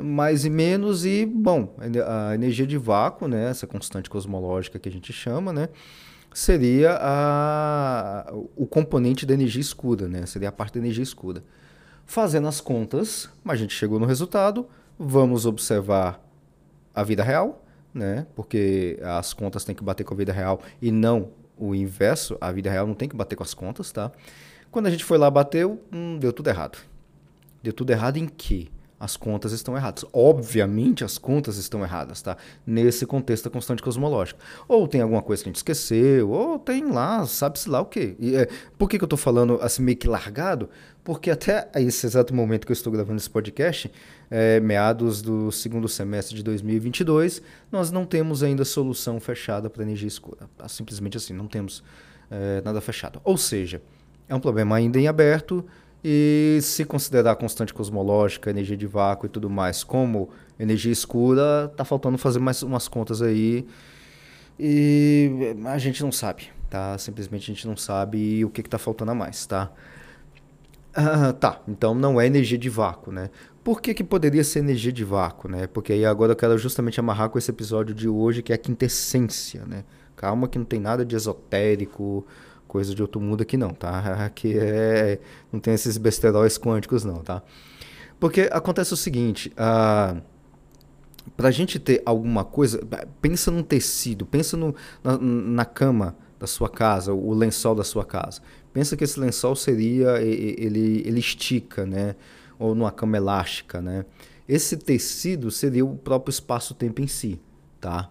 mais 0.00 0.44
e 0.44 0.50
menos 0.50 1.04
e, 1.04 1.26
bom, 1.26 1.74
a 2.06 2.34
energia 2.34 2.66
de 2.66 2.76
vácuo, 2.76 3.28
né, 3.28 3.50
essa 3.50 3.66
constante 3.66 4.08
cosmológica 4.10 4.78
que 4.78 4.88
a 4.88 4.92
gente 4.92 5.12
chama, 5.12 5.52
né, 5.52 5.68
seria 6.32 6.98
a, 7.00 8.32
o 8.56 8.66
componente 8.66 9.26
da 9.26 9.34
energia 9.34 9.60
escura, 9.60 10.08
né, 10.08 10.26
seria 10.26 10.48
a 10.48 10.52
parte 10.52 10.74
da 10.74 10.80
energia 10.80 11.02
escura. 11.02 11.42
Fazendo 12.06 12.48
as 12.48 12.60
contas, 12.60 13.28
a 13.44 13.56
gente 13.56 13.74
chegou 13.74 13.98
no 13.98 14.06
resultado, 14.06 14.66
vamos 14.98 15.46
observar 15.46 16.20
a 16.94 17.02
vida 17.02 17.22
real, 17.22 17.64
né, 17.92 18.26
porque 18.34 18.98
as 19.02 19.32
contas 19.32 19.64
têm 19.64 19.74
que 19.74 19.82
bater 19.82 20.04
com 20.04 20.14
a 20.14 20.16
vida 20.16 20.32
real 20.32 20.60
e 20.80 20.90
não 20.90 21.30
o 21.56 21.74
inverso, 21.74 22.38
a 22.40 22.50
vida 22.50 22.70
real 22.70 22.86
não 22.86 22.94
tem 22.94 23.08
que 23.08 23.14
bater 23.14 23.36
com 23.36 23.42
as 23.42 23.52
contas, 23.52 23.92
tá? 23.92 24.10
Quando 24.70 24.86
a 24.86 24.90
gente 24.90 25.04
foi 25.04 25.18
lá, 25.18 25.30
bateu, 25.30 25.82
hum, 25.92 26.16
deu 26.18 26.32
tudo 26.32 26.48
errado. 26.48 26.78
Deu 27.62 27.72
tudo 27.72 27.90
errado 27.90 28.16
em 28.16 28.26
quê? 28.26 28.68
As 29.00 29.16
contas 29.16 29.52
estão 29.52 29.74
erradas. 29.74 30.04
Obviamente 30.12 31.02
as 31.02 31.16
contas 31.16 31.56
estão 31.56 31.82
erradas, 31.82 32.20
tá? 32.20 32.36
Nesse 32.66 33.06
contexto 33.06 33.44
da 33.44 33.50
constante 33.50 33.82
cosmológica. 33.82 34.38
Ou 34.68 34.86
tem 34.86 35.00
alguma 35.00 35.22
coisa 35.22 35.42
que 35.42 35.48
a 35.48 35.50
gente 35.50 35.56
esqueceu, 35.56 36.28
ou 36.28 36.58
tem 36.58 36.84
lá, 36.84 37.24
sabe-se 37.26 37.70
lá 37.70 37.80
o 37.80 37.86
quê. 37.86 38.14
E, 38.18 38.36
é, 38.36 38.46
por 38.76 38.90
que, 38.90 38.98
que 38.98 39.02
eu 39.02 39.06
estou 39.06 39.18
falando 39.18 39.58
assim 39.62 39.82
meio 39.82 39.96
que 39.96 40.06
largado? 40.06 40.68
Porque 41.02 41.30
até 41.30 41.70
esse 41.76 42.06
exato 42.06 42.34
momento 42.34 42.66
que 42.66 42.72
eu 42.72 42.74
estou 42.74 42.92
gravando 42.92 43.16
esse 43.16 43.30
podcast, 43.30 43.90
é, 44.30 44.60
meados 44.60 45.22
do 45.22 45.50
segundo 45.50 45.88
semestre 45.88 46.36
de 46.36 46.42
2022, 46.42 47.40
nós 47.72 47.90
não 47.90 48.04
temos 48.04 48.42
ainda 48.42 48.66
solução 48.66 49.18
fechada 49.18 49.70
para 49.70 49.82
energia 49.82 50.08
escura. 50.08 50.46
Tá? 50.58 50.68
Simplesmente 50.68 51.16
assim, 51.16 51.32
não 51.32 51.48
temos 51.48 51.82
é, 52.30 52.60
nada 52.62 52.82
fechado. 52.82 53.18
Ou 53.24 53.38
seja, 53.38 53.80
é 54.28 54.34
um 54.34 54.40
problema 54.40 54.76
ainda 54.76 54.98
em 54.98 55.08
aberto, 55.08 55.64
e 56.02 56.58
se 56.62 56.84
considerar 56.84 57.32
a 57.32 57.36
constante 57.36 57.74
cosmológica, 57.74 58.50
energia 58.50 58.76
de 58.76 58.86
vácuo 58.86 59.26
e 59.26 59.28
tudo 59.28 59.50
mais 59.50 59.84
como 59.84 60.30
energia 60.58 60.92
escura, 60.92 61.72
tá 61.76 61.84
faltando 61.84 62.16
fazer 62.16 62.38
mais 62.38 62.62
umas 62.62 62.88
contas 62.88 63.20
aí. 63.20 63.66
E 64.58 65.54
a 65.64 65.78
gente 65.78 66.02
não 66.02 66.12
sabe, 66.12 66.48
tá? 66.68 66.96
Simplesmente 66.98 67.50
a 67.50 67.54
gente 67.54 67.66
não 67.66 67.76
sabe 67.76 68.44
o 68.44 68.50
que, 68.50 68.62
que 68.62 68.68
tá 68.68 68.78
faltando 68.78 69.10
a 69.10 69.14
mais, 69.14 69.46
tá? 69.46 69.70
Ah, 70.94 71.32
tá, 71.32 71.62
então 71.68 71.94
não 71.94 72.20
é 72.20 72.26
energia 72.26 72.58
de 72.58 72.68
vácuo, 72.68 73.12
né? 73.12 73.30
Por 73.62 73.80
que, 73.80 73.94
que 73.94 74.02
poderia 74.02 74.42
ser 74.42 74.60
energia 74.60 74.90
de 74.92 75.04
vácuo, 75.04 75.48
né? 75.48 75.66
Porque 75.66 75.92
aí 75.92 76.04
agora 76.04 76.32
eu 76.32 76.36
quero 76.36 76.58
justamente 76.58 76.98
amarrar 76.98 77.28
com 77.28 77.38
esse 77.38 77.50
episódio 77.50 77.94
de 77.94 78.08
hoje, 78.08 78.42
que 78.42 78.52
é 78.52 78.54
a 78.54 78.58
quintessência, 78.58 79.64
né? 79.66 79.84
Calma 80.16 80.48
que 80.48 80.58
não 80.58 80.64
tem 80.64 80.80
nada 80.80 81.04
de 81.04 81.14
esotérico, 81.14 82.26
coisa 82.70 82.94
de 82.94 83.02
outro 83.02 83.20
mundo 83.20 83.42
aqui 83.42 83.56
não, 83.56 83.70
tá? 83.70 83.98
Aqui 84.24 84.56
é, 84.56 85.18
não 85.52 85.58
tem 85.58 85.74
esses 85.74 85.98
besteróis 85.98 86.56
quânticos 86.56 87.02
não, 87.02 87.16
tá? 87.16 87.42
Porque 88.20 88.48
acontece 88.52 88.94
o 88.94 88.96
seguinte, 88.96 89.52
uh, 89.52 90.22
para 91.36 91.48
a 91.48 91.50
gente 91.50 91.80
ter 91.80 92.00
alguma 92.06 92.44
coisa, 92.44 92.80
pensa 93.20 93.50
num 93.50 93.64
tecido, 93.64 94.24
pensa 94.24 94.56
no, 94.56 94.72
na, 95.02 95.18
na, 95.18 95.64
cama 95.64 96.16
da 96.38 96.46
sua 96.46 96.68
casa, 96.68 97.12
o 97.12 97.34
lençol 97.34 97.74
da 97.74 97.82
sua 97.82 98.04
casa. 98.04 98.40
Pensa 98.72 98.96
que 98.96 99.02
esse 99.02 99.18
lençol 99.18 99.56
seria, 99.56 100.22
ele, 100.22 101.02
ele 101.04 101.18
estica, 101.18 101.84
né? 101.84 102.14
Ou 102.56 102.72
numa 102.72 102.92
cama 102.92 103.16
elástica, 103.16 103.80
né? 103.80 104.04
Esse 104.46 104.76
tecido 104.76 105.50
seria 105.50 105.84
o 105.84 105.96
próprio 105.96 106.30
espaço-tempo 106.30 107.02
em 107.02 107.08
si, 107.08 107.40
tá? 107.80 108.10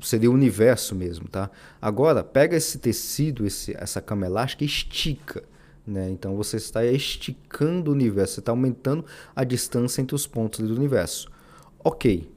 Seria 0.00 0.30
o 0.30 0.34
universo 0.34 0.94
mesmo, 0.94 1.28
tá? 1.28 1.50
Agora, 1.80 2.22
pega 2.24 2.56
esse 2.56 2.78
tecido, 2.78 3.46
esse, 3.46 3.76
essa 3.76 4.00
cama 4.00 4.26
elástica 4.26 4.64
e 4.64 4.66
estica. 4.66 5.42
Né? 5.86 6.10
Então 6.10 6.36
você 6.36 6.56
está 6.56 6.84
esticando 6.84 7.90
o 7.90 7.94
universo, 7.94 8.34
você 8.34 8.40
está 8.40 8.52
aumentando 8.52 9.04
a 9.34 9.44
distância 9.44 10.00
entre 10.00 10.14
os 10.14 10.26
pontos 10.26 10.60
do 10.60 10.74
universo. 10.74 11.28
Ok. 11.82 12.30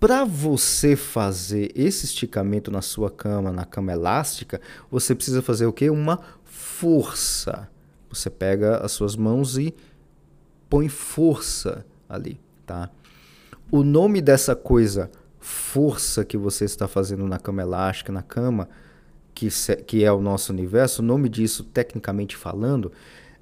Para 0.00 0.24
você 0.24 0.96
fazer 0.96 1.70
esse 1.74 2.04
esticamento 2.04 2.70
na 2.70 2.82
sua 2.82 3.10
cama, 3.10 3.52
na 3.52 3.64
cama 3.64 3.92
elástica, 3.92 4.60
você 4.90 5.14
precisa 5.14 5.40
fazer 5.40 5.66
o 5.66 5.72
que? 5.72 5.88
Uma 5.88 6.20
força. 6.44 7.68
Você 8.10 8.28
pega 8.28 8.78
as 8.78 8.92
suas 8.92 9.16
mãos 9.16 9.56
e 9.56 9.74
põe 10.68 10.88
força 10.88 11.86
ali, 12.08 12.38
tá? 12.66 12.90
O 13.70 13.82
nome 13.82 14.20
dessa 14.20 14.54
coisa 14.54 15.10
força 15.44 16.24
que 16.24 16.38
você 16.38 16.64
está 16.64 16.88
fazendo 16.88 17.28
na 17.28 17.38
cama 17.38 17.60
elástica, 17.60 18.10
na 18.10 18.22
cama, 18.22 18.66
que, 19.34 19.48
que 19.86 20.02
é 20.02 20.10
o 20.10 20.18
nosso 20.18 20.50
universo, 20.50 21.02
o 21.02 21.04
nome 21.04 21.28
disso, 21.28 21.64
tecnicamente 21.64 22.34
falando, 22.34 22.90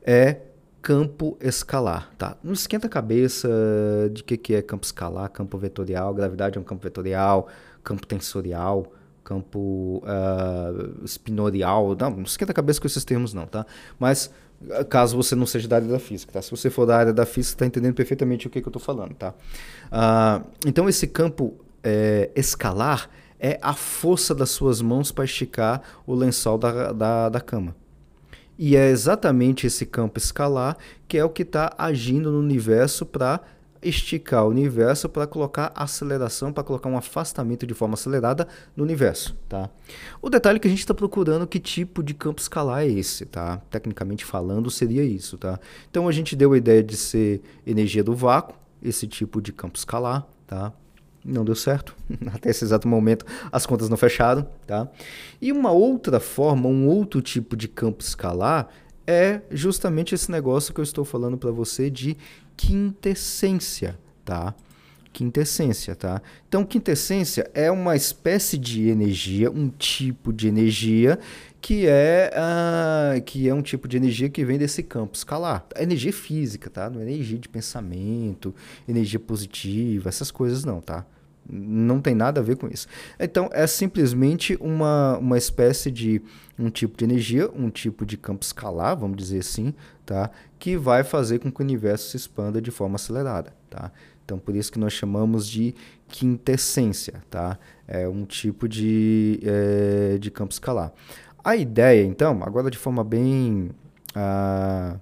é 0.03 0.39
campo 0.83 1.39
escalar, 1.41 2.11
tá? 2.19 2.37
Não 2.43 2.55
esquenta 2.55 2.89
a 2.89 2.91
cabeça 2.91 3.49
de 4.13 4.25
que, 4.25 4.37
que 4.37 4.53
é 4.53 4.61
campo 4.61 4.85
escalar, 4.85 5.31
campo 5.31 5.57
vetorial, 5.57 6.13
gravidade 6.13 6.59
é 6.59 6.61
um 6.61 6.65
campo 6.65 6.83
vetorial, 6.83 7.47
campo 7.85 8.05
tensorial, 8.05 8.93
campo 9.23 10.03
uh, 10.05 11.05
espinorial, 11.05 11.97
não, 11.97 12.11
não 12.11 12.23
esquenta 12.25 12.51
a 12.51 12.55
cabeça 12.55 12.81
com 12.81 12.89
esses 12.89 13.05
termos 13.05 13.33
não, 13.33 13.47
tá? 13.47 13.65
Mas 13.97 14.29
caso 14.89 15.17
você 15.17 15.37
não 15.37 15.47
seja 15.47 15.69
da 15.69 15.77
área 15.77 15.87
da 15.87 16.01
física, 16.01 16.33
tá? 16.33 16.43
Se 16.43 16.51
você 16.51 16.69
for 16.69 16.85
da 16.85 16.97
área 16.97 17.13
da 17.13 17.25
física, 17.25 17.55
está 17.55 17.67
entendendo 17.67 17.95
perfeitamente 17.95 18.49
o 18.49 18.51
que, 18.51 18.61
que 18.61 18.67
eu 18.67 18.71
estou 18.71 18.83
falando, 18.83 19.15
tá? 19.15 19.33
Uh, 19.87 20.45
então 20.67 20.89
esse 20.89 21.07
campo 21.07 21.63
é, 21.83 22.31
escalar 22.35 23.09
é 23.39 23.59
a 23.61 23.75
força 23.75 24.35
das 24.35 24.51
suas 24.51 24.81
mãos 24.81 25.11
para 25.11 25.25
esticar 25.25 25.83
o 26.07 26.15
lençol 26.15 26.57
da, 26.57 26.93
da, 26.93 27.29
da 27.29 27.41
cama. 27.41 27.75
E 28.57 28.77
é 28.77 28.89
exatamente 28.89 29.67
esse 29.67 29.85
campo 29.85 30.19
escalar 30.19 30.77
que 31.09 31.19
é 31.19 31.25
o 31.25 31.31
que 31.31 31.43
está 31.43 31.75
agindo 31.77 32.31
no 32.31 32.39
universo 32.39 33.05
para 33.05 33.41
esticar 33.83 34.45
o 34.47 34.49
universo 34.49 35.09
para 35.09 35.27
colocar 35.27 35.73
aceleração, 35.75 36.53
para 36.53 36.63
colocar 36.63 36.89
um 36.89 36.97
afastamento 36.97 37.67
de 37.67 37.75
forma 37.75 37.95
acelerada 37.95 38.47
no 38.77 38.85
universo, 38.85 39.37
tá? 39.49 39.69
O 40.21 40.31
detalhe 40.31 40.59
é 40.59 40.61
que 40.61 40.69
a 40.69 40.71
gente 40.71 40.81
está 40.81 40.95
procurando 40.95 41.47
que 41.47 41.59
tipo 41.59 42.03
de 42.03 42.15
campo 42.15 42.41
escalar 42.41 42.83
é 42.83 42.87
esse, 42.87 43.27
tá? 43.27 43.57
Tecnicamente 43.71 44.25
falando, 44.25 44.71
seria 44.71 45.03
isso, 45.03 45.37
tá? 45.37 45.59
Então 45.91 46.07
a 46.07 46.13
gente 46.13 46.37
deu 46.37 46.53
a 46.53 46.57
ideia 46.57 46.83
de 46.83 46.97
ser 46.97 47.43
energia 47.67 48.05
do 48.05 48.15
vácuo, 48.15 48.57
esse 48.81 49.07
tipo 49.09 49.43
de 49.43 49.53
campo 49.53 49.77
escalar, 49.77 50.27
tá? 50.47 50.73
Não 51.25 51.45
deu 51.45 51.55
certo. 51.55 51.95
Até 52.35 52.51
esse 52.51 52.65
exato 52.65 52.89
momento 52.89 53.25
as 53.51 53.67
contas 53.67 53.89
não 53.89 53.97
fecharam, 53.97 54.47
tá? 54.67 54.89
E 55.41 55.53
uma 55.53 55.71
outra 55.71 56.21
forma, 56.21 56.69
um 56.69 56.87
outro 56.87 57.21
tipo 57.21 57.57
de 57.57 57.69
campo 57.69 58.03
escalar 58.03 58.69
é 59.07 59.41
justamente 59.51 60.15
esse 60.15 60.31
negócio 60.31 60.73
que 60.73 60.81
eu 60.81 60.85
estou 60.85 61.05
falando 61.05 61.37
para 61.37 61.51
você 61.51 61.91
de 61.91 62.17
quintessência, 62.57 63.99
tá? 64.25 64.55
Quintessência, 65.13 65.95
tá? 65.95 66.23
Então, 66.49 66.65
quintessência 66.65 67.51
é 67.53 67.71
uma 67.71 67.95
espécie 67.95 68.57
de 68.57 68.89
energia, 68.89 69.51
um 69.51 69.69
tipo 69.69 70.33
de 70.33 70.49
energia 70.49 71.19
que 71.61 71.87
é, 71.87 72.33
uh, 72.35 73.23
que 73.23 73.49
é 73.49 73.55
um 73.55 73.63
tipo 73.63 73.87
de 73.87 73.97
energia 73.97 74.29
que 74.29 74.45
vem 74.45 74.59
desse 74.59 74.83
campo 74.83 75.15
escalar. 75.15 75.65
É 75.75 75.83
energia 75.85 76.13
física, 76.13 76.69
tá? 76.69 76.91
Não 76.91 77.01
é 77.01 77.05
energia 77.05 77.39
de 77.39 77.49
pensamento, 77.49 78.55
energia 78.89 79.21
positiva, 79.21 80.09
essas 80.09 80.31
coisas 80.31 80.65
não, 80.65 80.81
tá? 80.81 81.07
Não 81.49 82.01
tem 82.01 82.15
nada 82.15 82.41
a 82.41 82.43
ver 82.43 82.57
com 82.57 82.67
isso. 82.69 82.87
Então, 83.19 83.49
é 83.53 83.67
simplesmente 83.67 84.57
uma, 84.61 85.19
uma 85.19 85.39
espécie 85.39 85.91
de 85.91 86.23
um 86.59 86.71
tipo 86.71 86.97
de 86.97 87.05
energia, 87.05 87.51
um 87.55 87.71
tipo 87.71 88.05
de 88.05 88.17
campo 88.17 88.45
escalar, 88.45 88.97
vamos 88.97 89.17
dizer 89.17 89.39
assim, 89.39 89.75
tá? 90.05 90.31
Que 90.59 90.77
vai 90.77 91.05
fazer 91.05 91.39
com 91.39 91.51
que 91.51 91.61
o 91.61 91.65
universo 91.65 92.11
se 92.11 92.17
expanda 92.17 92.61
de 92.61 92.71
forma 92.71 92.97
acelerada, 92.97 93.55
tá? 93.71 93.93
Então, 94.25 94.39
por 94.39 94.55
isso 94.55 94.71
que 94.71 94.79
nós 94.79 94.93
chamamos 94.93 95.49
de 95.49 95.75
quintessência, 96.09 97.23
tá? 97.31 97.59
É 97.87 98.09
um 98.09 98.25
tipo 98.25 98.69
de, 98.69 99.41
é, 99.43 100.19
de 100.19 100.31
campo 100.31 100.53
escalar. 100.53 100.93
A 101.43 101.57
ideia, 101.57 102.05
então, 102.05 102.43
agora 102.43 102.71
de 102.71 102.79
forma 102.79 103.03
bem. 103.03 103.71
Ah, 104.15 104.97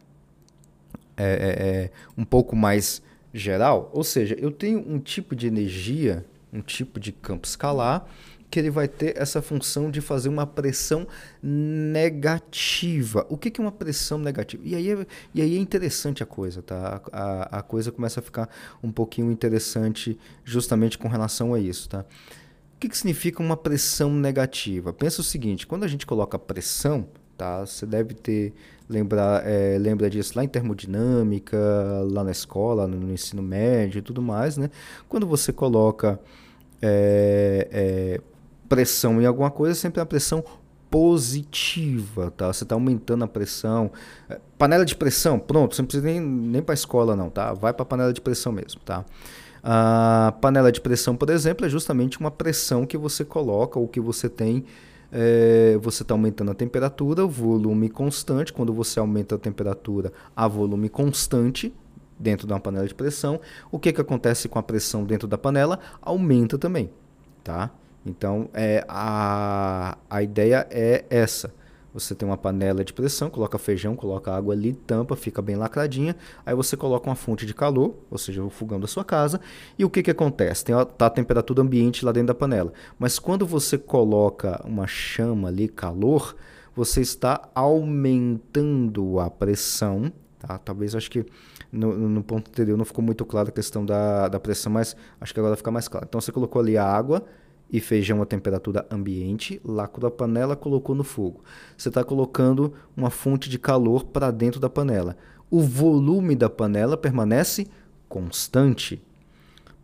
é, 1.17 1.23
é, 1.23 1.67
é, 1.67 1.91
um 2.17 2.25
pouco 2.25 2.57
mais 2.57 3.03
geral, 3.33 3.91
ou 3.93 4.03
seja, 4.03 4.35
eu 4.39 4.51
tenho 4.51 4.79
um 4.79 4.99
tipo 4.99 5.37
de 5.37 5.47
energia, 5.47 6.25
um 6.51 6.63
tipo 6.63 6.99
de 6.99 7.13
campo 7.13 7.47
escalar, 7.47 8.07
que 8.51 8.59
ele 8.59 8.71
vai 8.71 8.89
ter 8.89 9.17
essa 9.17 9.41
função 9.41 9.91
de 9.91 10.01
fazer 10.01 10.29
uma 10.29 10.47
pressão 10.47 11.07
negativa. 11.41 13.25
O 13.29 13.37
que, 13.37 13.51
que 13.51 13.61
é 13.61 13.65
uma 13.65 13.71
pressão 13.71 14.19
negativa? 14.19 14.63
E 14.67 14.75
aí 14.75 14.91
é, 14.91 15.07
e 15.35 15.41
aí 15.41 15.57
é 15.57 15.59
interessante 15.59 16.23
a 16.23 16.27
coisa, 16.27 16.61
tá? 16.61 17.01
A, 17.13 17.59
a 17.59 17.63
coisa 17.63 17.93
começa 17.93 18.19
a 18.19 18.23
ficar 18.23 18.49
um 18.83 18.91
pouquinho 18.91 19.31
interessante 19.31 20.19
justamente 20.45 20.99
com 20.99 21.07
relação 21.07 21.55
a 21.55 21.61
isso, 21.61 21.89
tá? 21.89 22.01
O 22.01 22.81
que, 22.81 22.89
que 22.89 22.97
significa 22.97 23.43
uma 23.43 23.57
pressão 23.57 24.13
negativa? 24.13 24.93
Pensa 24.93 25.21
o 25.21 25.25
seguinte, 25.25 25.67
quando 25.67 25.85
a 25.85 25.89
gente 25.89 26.05
coloca 26.05 26.39
pressão, 26.39 27.07
tá? 27.37 27.65
Você 27.65 27.87
deve 27.87 28.15
ter 28.15 28.53
lembrar, 28.89 29.47
é, 29.47 29.79
lembra 29.79 30.11
disso 30.11 30.33
lá 30.35 30.43
em 30.43 30.49
termodinâmica, 30.49 31.57
lá 32.11 32.25
na 32.25 32.33
escola, 32.33 32.89
no, 32.89 32.99
no 32.99 33.13
ensino 33.13 33.43
médio 33.43 34.01
e 34.01 34.03
tudo 34.03 34.21
mais, 34.21 34.57
né? 34.57 34.71
Quando 35.09 35.27
você 35.27 35.53
coloca 35.53 36.19
é, 36.83 37.69
é, 37.71 38.21
pressão 38.71 39.21
em 39.21 39.27
alguma 39.27 39.51
coisa 39.51 39.75
sempre 39.75 39.99
é 39.99 40.03
uma 40.03 40.07
pressão 40.07 40.45
positiva, 40.89 42.31
tá? 42.31 42.53
Você 42.53 42.65
está 42.65 42.75
aumentando 42.75 43.25
a 43.25 43.29
pressão. 43.29 43.91
É, 44.29 44.41
panela 44.57 44.85
de 44.85 44.95
pressão, 44.95 45.39
pronto, 45.39 45.75
você 45.75 45.83
não 45.83 45.87
precisa 45.87 46.07
nem, 46.07 46.21
nem 46.21 46.63
para 46.63 46.73
escola 46.73 47.15
não, 47.15 47.29
tá? 47.29 47.53
Vai 47.53 47.75
para 47.75 47.85
panela 47.85 48.13
de 48.13 48.21
pressão 48.21 48.53
mesmo, 48.53 48.81
tá? 48.85 49.05
A 49.63 50.35
panela 50.41 50.73
de 50.73 50.81
pressão, 50.81 51.15
por 51.15 51.29
exemplo, 51.31 51.67
é 51.67 51.69
justamente 51.69 52.19
uma 52.19 52.31
pressão 52.31 52.87
que 52.87 52.97
você 52.97 53.25
coloca 53.25 53.79
ou 53.79 53.87
que 53.87 54.01
você 54.01 54.29
tem. 54.29 54.65
É, 55.13 55.77
você 55.83 56.03
está 56.03 56.15
aumentando 56.15 56.53
a 56.53 56.55
temperatura, 56.55 57.27
volume 57.27 57.91
constante. 57.91 58.53
Quando 58.53 58.73
você 58.73 59.01
aumenta 59.01 59.35
a 59.35 59.39
temperatura 59.39 60.13
a 60.35 60.47
volume 60.47 60.89
constante 60.89 61.75
dentro 62.19 62.47
de 62.47 62.53
uma 62.53 62.61
panela 62.61 62.87
de 62.87 62.95
pressão, 62.95 63.41
o 63.71 63.79
que, 63.79 63.93
que 63.93 64.01
acontece 64.01 64.49
com 64.49 64.59
a 64.59 64.63
pressão 64.63 65.05
dentro 65.05 65.27
da 65.27 65.37
panela? 65.37 65.79
Aumenta 66.01 66.57
também, 66.57 66.91
tá? 67.43 67.71
Então, 68.05 68.49
é, 68.55 68.85
a, 68.89 69.99
a 70.09 70.23
ideia 70.23 70.67
é 70.71 71.05
essa. 71.11 71.53
Você 71.93 72.15
tem 72.15 72.29
uma 72.29 72.37
panela 72.37 72.85
de 72.85 72.93
pressão, 72.93 73.29
coloca 73.29 73.59
feijão, 73.59 73.97
coloca 73.97 74.33
água 74.33 74.55
ali, 74.55 74.73
tampa, 74.73 75.17
fica 75.17 75.43
bem 75.43 75.57
lacradinha. 75.57 76.15
Aí 76.47 76.55
você 76.55 76.77
coloca 76.77 77.09
uma 77.09 77.17
fonte 77.17 77.45
de 77.45 77.53
calor, 77.53 77.97
ou 78.09 78.17
seja, 78.17 78.45
o 78.45 78.51
fogão 78.51 78.79
da 78.79 78.87
sua 78.87 79.05
casa. 79.05 79.41
E 79.77 79.85
o 79.85 79.91
que, 79.91 80.03
que 80.03 80.11
acontece? 80.11 80.65
Tem 80.65 80.75
a, 80.75 80.85
tá 80.85 81.07
a 81.07 81.11
temperatura 81.11 81.63
ambiente 81.63 82.05
lá 82.05 82.13
dentro 82.13 82.29
da 82.29 82.35
panela. 82.35 82.73
Mas 82.99 83.19
quando 83.19 83.45
você 83.45 83.77
coloca 83.77 84.63
uma 84.65 84.87
chama 84.87 85.49
ali, 85.49 85.67
calor, 85.67 86.37
você 86.77 87.01
está 87.01 87.49
aumentando 87.55 89.19
a 89.19 89.29
pressão. 89.29 90.13
Tá? 90.39 90.59
Talvez 90.59 90.95
acho 90.95 91.11
que 91.11 91.27
no, 91.73 91.93
no 92.09 92.23
ponto 92.23 92.49
anterior 92.49 92.79
não 92.79 92.85
ficou 92.85 93.05
muito 93.05 93.25
claro 93.25 93.49
a 93.49 93.53
questão 93.53 93.85
da, 93.85 94.29
da 94.29 94.39
pressão, 94.39 94.73
mas 94.73 94.95
acho 95.21 95.35
que 95.35 95.41
agora 95.41 95.57
fica 95.57 95.73
mais 95.73 95.89
claro. 95.89 96.07
Então 96.09 96.21
você 96.21 96.31
colocou 96.31 96.63
ali 96.63 96.79
a 96.79 96.87
água 96.87 97.25
e 97.73 97.81
feijão 97.81 98.21
a 98.21 98.27
temperatura 98.27 98.87
ambiente, 98.91 99.61
lacrou 99.65 100.09
a 100.09 100.11
panela, 100.11 100.57
colocou 100.57 100.95
no 100.95 101.05
fogo. 101.05 101.43
Você 101.77 101.89
está 101.89 102.03
colocando 102.03 102.73
uma 102.97 103.11
fonte 103.11 103.49
de 103.49 103.59
calor 103.59 104.05
para 104.05 104.31
dentro 104.31 104.61
da 104.61 104.69
panela. 104.69 105.17
O 105.51 105.61
volume 105.61 106.35
da 106.35 106.51
panela 106.51 106.97
permanece 106.97 107.67
constante. 108.09 109.03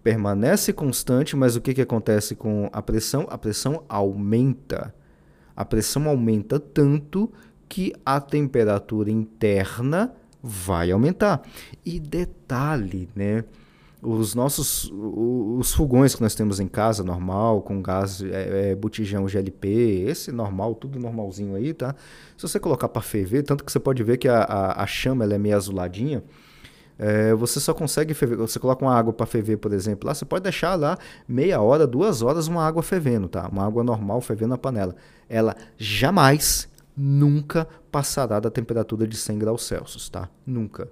Permanece 0.02 0.72
constante, 0.72 1.36
mas 1.36 1.56
o 1.56 1.60
que, 1.60 1.74
que 1.74 1.82
acontece 1.82 2.34
com 2.34 2.68
a 2.72 2.82
pressão? 2.82 3.26
A 3.30 3.38
pressão 3.38 3.84
aumenta. 3.88 4.94
A 5.54 5.64
pressão 5.64 6.08
aumenta 6.08 6.60
tanto 6.60 7.32
que 7.68 7.92
a 8.04 8.20
temperatura 8.20 9.10
interna 9.10 10.12
vai 10.42 10.90
aumentar. 10.90 11.42
E 11.84 11.98
detalhe, 11.98 13.08
né? 13.14 13.44
Os 14.02 14.34
nossos 14.34 14.90
os 14.92 15.72
fogões 15.72 16.14
que 16.14 16.22
nós 16.22 16.34
temos 16.34 16.60
em 16.60 16.68
casa 16.68 17.02
normal 17.02 17.62
com 17.62 17.80
gás 17.80 18.22
é, 18.22 18.70
é, 18.70 18.74
botijão 18.74 19.26
GLP 19.26 20.04
esse 20.06 20.30
normal 20.30 20.74
tudo 20.74 20.98
normalzinho 20.98 21.54
aí 21.54 21.72
tá? 21.72 21.94
Se 22.36 22.46
você 22.46 22.60
colocar 22.60 22.88
para 22.88 23.00
ferver 23.00 23.42
tanto 23.42 23.64
que 23.64 23.72
você 23.72 23.80
pode 23.80 24.02
ver 24.02 24.18
que 24.18 24.28
a, 24.28 24.42
a, 24.42 24.82
a 24.82 24.86
chama 24.86 25.24
ela 25.24 25.34
é 25.34 25.38
meio 25.38 25.56
azuladinha 25.56 26.22
é, 26.98 27.34
você 27.34 27.58
só 27.58 27.72
consegue 27.72 28.12
ferver 28.12 28.36
você 28.36 28.58
coloca 28.58 28.84
uma 28.84 28.94
água 28.94 29.12
para 29.12 29.24
ferver 29.24 29.56
por 29.56 29.72
exemplo 29.72 30.06
lá 30.06 30.14
você 30.14 30.26
pode 30.26 30.42
deixar 30.42 30.74
lá 30.74 30.98
meia 31.26 31.60
hora 31.60 31.86
duas 31.86 32.20
horas 32.20 32.48
uma 32.48 32.66
água 32.66 32.82
fervendo 32.82 33.28
tá? 33.28 33.48
Uma 33.48 33.64
água 33.66 33.82
normal 33.82 34.20
fervendo 34.20 34.50
na 34.50 34.58
panela. 34.58 34.94
Ela 35.28 35.56
jamais 35.78 36.68
nunca 36.94 37.66
passará 37.90 38.40
da 38.40 38.50
temperatura 38.50 39.06
de 39.06 39.16
100 39.16 39.38
graus 39.38 39.66
Celsius 39.66 40.08
tá? 40.10 40.28
Nunca 40.46 40.88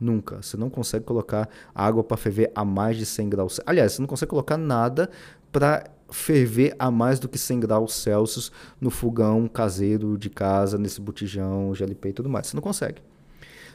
Nunca. 0.00 0.42
Você 0.42 0.56
não 0.56 0.68
consegue 0.68 1.04
colocar 1.04 1.48
água 1.74 2.04
para 2.04 2.16
ferver 2.16 2.50
a 2.54 2.64
mais 2.64 2.96
de 2.96 3.06
100 3.06 3.28
graus. 3.28 3.60
Aliás, 3.64 3.92
você 3.92 4.00
não 4.00 4.06
consegue 4.06 4.30
colocar 4.30 4.56
nada 4.56 5.10
para 5.50 5.84
ferver 6.10 6.74
a 6.78 6.90
mais 6.90 7.18
do 7.18 7.28
que 7.28 7.38
100 7.38 7.60
graus 7.60 7.94
Celsius 7.94 8.52
no 8.80 8.90
fogão 8.90 9.48
caseiro 9.48 10.16
de 10.16 10.30
casa, 10.30 10.78
nesse 10.78 11.00
botijão, 11.00 11.74
GLP 11.74 12.10
e 12.10 12.12
tudo 12.12 12.28
mais. 12.28 12.46
Você 12.46 12.56
não 12.56 12.62
consegue. 12.62 13.02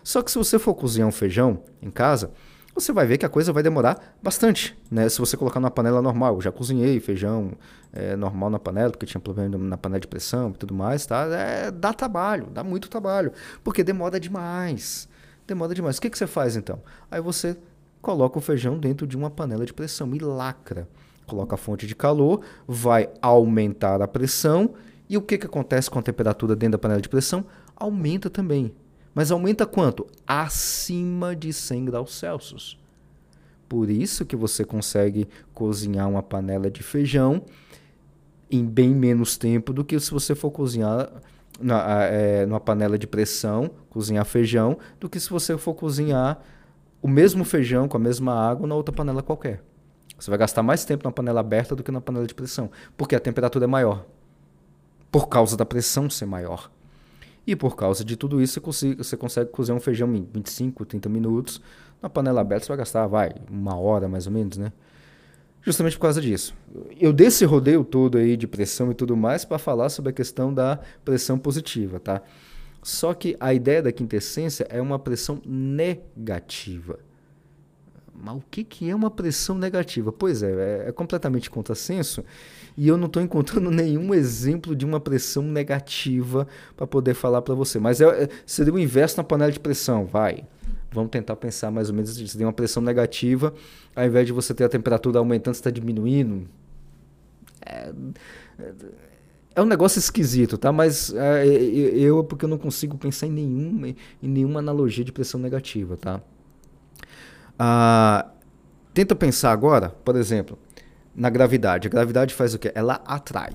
Só 0.03 0.21
que 0.21 0.31
se 0.31 0.37
você 0.37 0.57
for 0.57 0.73
cozinhar 0.73 1.07
um 1.07 1.11
feijão 1.11 1.63
em 1.81 1.91
casa, 1.91 2.31
você 2.73 2.93
vai 2.93 3.05
ver 3.05 3.17
que 3.17 3.25
a 3.25 3.29
coisa 3.29 3.51
vai 3.51 3.61
demorar 3.61 4.15
bastante, 4.23 4.77
né? 4.89 5.09
Se 5.09 5.19
você 5.19 5.35
colocar 5.35 5.59
numa 5.59 5.69
panela 5.69 6.01
normal, 6.01 6.35
eu 6.35 6.41
já 6.41 6.51
cozinhei 6.51 6.99
feijão 6.99 7.51
é, 7.91 8.15
normal 8.15 8.49
na 8.49 8.59
panela, 8.59 8.91
porque 8.91 9.05
tinha 9.05 9.19
problema 9.19 9.57
na 9.57 9.77
panela 9.77 9.99
de 9.99 10.07
pressão 10.07 10.51
e 10.51 10.53
tudo 10.53 10.73
mais, 10.73 11.05
tá? 11.05 11.25
É, 11.25 11.69
dá 11.69 11.93
trabalho, 11.93 12.47
dá 12.47 12.63
muito 12.63 12.89
trabalho, 12.89 13.33
porque 13.63 13.83
demora 13.83 14.19
demais 14.19 15.09
demora 15.51 15.75
demais. 15.75 15.97
O 15.97 16.01
que, 16.01 16.09
que 16.09 16.17
você 16.17 16.27
faz 16.27 16.55
então? 16.55 16.81
Aí 17.09 17.19
você 17.19 17.57
coloca 18.01 18.39
o 18.39 18.41
feijão 18.41 18.79
dentro 18.79 19.05
de 19.05 19.17
uma 19.17 19.29
panela 19.29 19.65
de 19.65 19.73
pressão 19.73 20.15
e 20.15 20.19
lacra. 20.19 20.87
Coloca 21.25 21.55
a 21.55 21.57
fonte 21.57 21.85
de 21.85 21.93
calor, 21.93 22.41
vai 22.67 23.09
aumentar 23.21 24.01
a 24.01 24.07
pressão. 24.07 24.73
E 25.09 25.17
o 25.17 25.21
que, 25.21 25.37
que 25.37 25.45
acontece 25.45 25.89
com 25.89 25.99
a 25.99 26.01
temperatura 26.01 26.55
dentro 26.55 26.73
da 26.73 26.77
panela 26.77 27.01
de 27.01 27.09
pressão? 27.09 27.45
Aumenta 27.75 28.29
também. 28.29 28.73
Mas 29.13 29.29
aumenta 29.29 29.65
quanto? 29.65 30.07
Acima 30.25 31.35
de 31.35 31.51
100 31.51 31.85
graus 31.85 32.15
Celsius. 32.17 32.79
Por 33.67 33.89
isso 33.89 34.25
que 34.25 34.35
você 34.35 34.63
consegue 34.63 35.27
cozinhar 35.53 36.09
uma 36.09 36.23
panela 36.23 36.71
de 36.71 36.81
feijão 36.81 37.43
em 38.49 38.65
bem 38.65 38.89
menos 38.89 39.37
tempo 39.37 39.73
do 39.73 39.83
que 39.83 39.99
se 39.99 40.11
você 40.11 40.33
for 40.33 40.51
cozinhar 40.51 41.09
na, 41.59 42.03
é, 42.05 42.45
numa 42.45 42.59
panela 42.59 42.97
de 42.97 43.07
pressão, 43.07 43.69
cozinhar 43.89 44.25
feijão, 44.25 44.77
do 44.99 45.09
que 45.09 45.19
se 45.19 45.29
você 45.29 45.57
for 45.57 45.73
cozinhar 45.73 46.39
o 47.01 47.07
mesmo 47.07 47.43
feijão 47.43 47.87
com 47.87 47.97
a 47.97 47.99
mesma 47.99 48.33
água 48.33 48.67
na 48.67 48.75
outra 48.75 48.93
panela 48.93 49.23
qualquer. 49.23 49.63
Você 50.17 50.29
vai 50.29 50.37
gastar 50.37 50.61
mais 50.61 50.85
tempo 50.85 51.03
na 51.03 51.11
panela 51.11 51.39
aberta 51.39 51.75
do 51.75 51.83
que 51.83 51.91
na 51.91 51.99
panela 51.99 52.27
de 52.27 52.35
pressão, 52.35 52.69
porque 52.95 53.15
a 53.15 53.19
temperatura 53.19 53.65
é 53.65 53.67
maior. 53.67 54.05
Por 55.11 55.27
causa 55.27 55.57
da 55.57 55.65
pressão 55.65 56.09
ser 56.09 56.25
maior. 56.25 56.71
E 57.45 57.55
por 57.55 57.75
causa 57.75 58.05
de 58.05 58.15
tudo 58.15 58.39
isso, 58.39 58.53
você 58.53 58.59
consegue, 58.59 58.95
você 58.95 59.17
consegue 59.17 59.49
cozinhar 59.49 59.77
um 59.77 59.81
feijão 59.81 60.13
em 60.15 60.27
25, 60.31 60.85
30 60.85 61.09
minutos. 61.09 61.61
Na 62.01 62.09
panela 62.09 62.41
aberta, 62.41 62.65
você 62.65 62.69
vai 62.69 62.77
gastar, 62.77 63.07
vai, 63.07 63.33
uma 63.49 63.75
hora 63.75 64.07
mais 64.07 64.27
ou 64.27 64.33
menos, 64.33 64.57
né? 64.57 64.71
Justamente 65.61 65.95
por 65.95 66.03
causa 66.03 66.21
disso. 66.21 66.55
Eu 66.99 67.13
dei 67.13 67.27
esse 67.27 67.45
rodeio 67.45 67.83
todo 67.83 68.17
aí 68.17 68.35
de 68.35 68.47
pressão 68.47 68.91
e 68.91 68.93
tudo 68.93 69.15
mais 69.15 69.45
para 69.45 69.57
falar 69.57 69.89
sobre 69.89 70.09
a 70.09 70.13
questão 70.13 70.53
da 70.53 70.79
pressão 71.05 71.37
positiva, 71.37 71.99
tá? 71.99 72.21
Só 72.83 73.13
que 73.13 73.37
a 73.39 73.53
ideia 73.53 73.81
da 73.81 73.91
quintessência 73.91 74.65
é 74.69 74.81
uma 74.81 74.97
pressão 74.97 75.39
negativa. 75.45 76.99
Mas 78.13 78.35
o 78.35 78.43
que, 78.51 78.63
que 78.63 78.89
é 78.89 78.95
uma 78.95 79.09
pressão 79.09 79.57
negativa? 79.57 80.11
Pois 80.11 80.43
é, 80.43 80.51
é, 80.51 80.89
é 80.89 80.91
completamente 80.91 81.49
contrassenso 81.49 82.23
e 82.77 82.87
eu 82.87 82.97
não 82.97 83.07
estou 83.07 83.21
encontrando 83.21 83.69
nenhum 83.71 84.13
exemplo 84.13 84.75
de 84.75 84.85
uma 84.85 84.99
pressão 84.99 85.43
negativa 85.43 86.47
para 86.75 86.87
poder 86.87 87.13
falar 87.13 87.41
para 87.41 87.55
você. 87.55 87.79
Mas 87.79 88.01
é, 88.01 88.23
é, 88.23 88.29
seria 88.45 88.73
o 88.73 88.79
inverso 88.79 89.17
na 89.17 89.23
panela 89.23 89.51
de 89.51 89.59
pressão, 89.59 90.05
vai 90.05 90.45
vamos 90.91 91.09
tentar 91.09 91.35
pensar 91.35 91.71
mais 91.71 91.89
ou 91.89 91.95
menos. 91.95 92.17
Você 92.17 92.37
tem 92.37 92.45
uma 92.45 92.53
pressão 92.53 92.81
negativa, 92.81 93.53
ao 93.95 94.05
invés 94.05 94.27
de 94.27 94.33
você 94.33 94.53
ter 94.53 94.63
a 94.63 94.69
temperatura 94.69 95.19
aumentando, 95.19 95.55
você 95.55 95.59
está 95.59 95.69
diminuindo. 95.69 96.47
É, 97.65 97.93
é 99.55 99.61
um 99.61 99.65
negócio 99.65 99.99
esquisito, 99.99 100.57
tá? 100.57 100.71
Mas 100.71 101.13
é, 101.13 101.45
eu, 101.45 102.23
porque 102.23 102.45
eu 102.45 102.49
não 102.49 102.57
consigo 102.57 102.97
pensar 102.97 103.27
em 103.27 103.31
nenhuma, 103.31 103.87
em 103.89 103.95
nenhuma 104.21 104.59
analogia 104.59 105.03
de 105.03 105.11
pressão 105.11 105.39
negativa, 105.39 105.97
tá? 105.97 106.21
Ah, 107.57 108.31
tenta 108.93 109.15
pensar 109.15 109.51
agora, 109.51 109.89
por 109.89 110.15
exemplo, 110.15 110.57
na 111.15 111.29
gravidade. 111.29 111.87
A 111.87 111.91
gravidade 111.91 112.33
faz 112.33 112.53
o 112.53 112.59
quê? 112.59 112.71
Ela 112.73 113.01
atrai. 113.05 113.51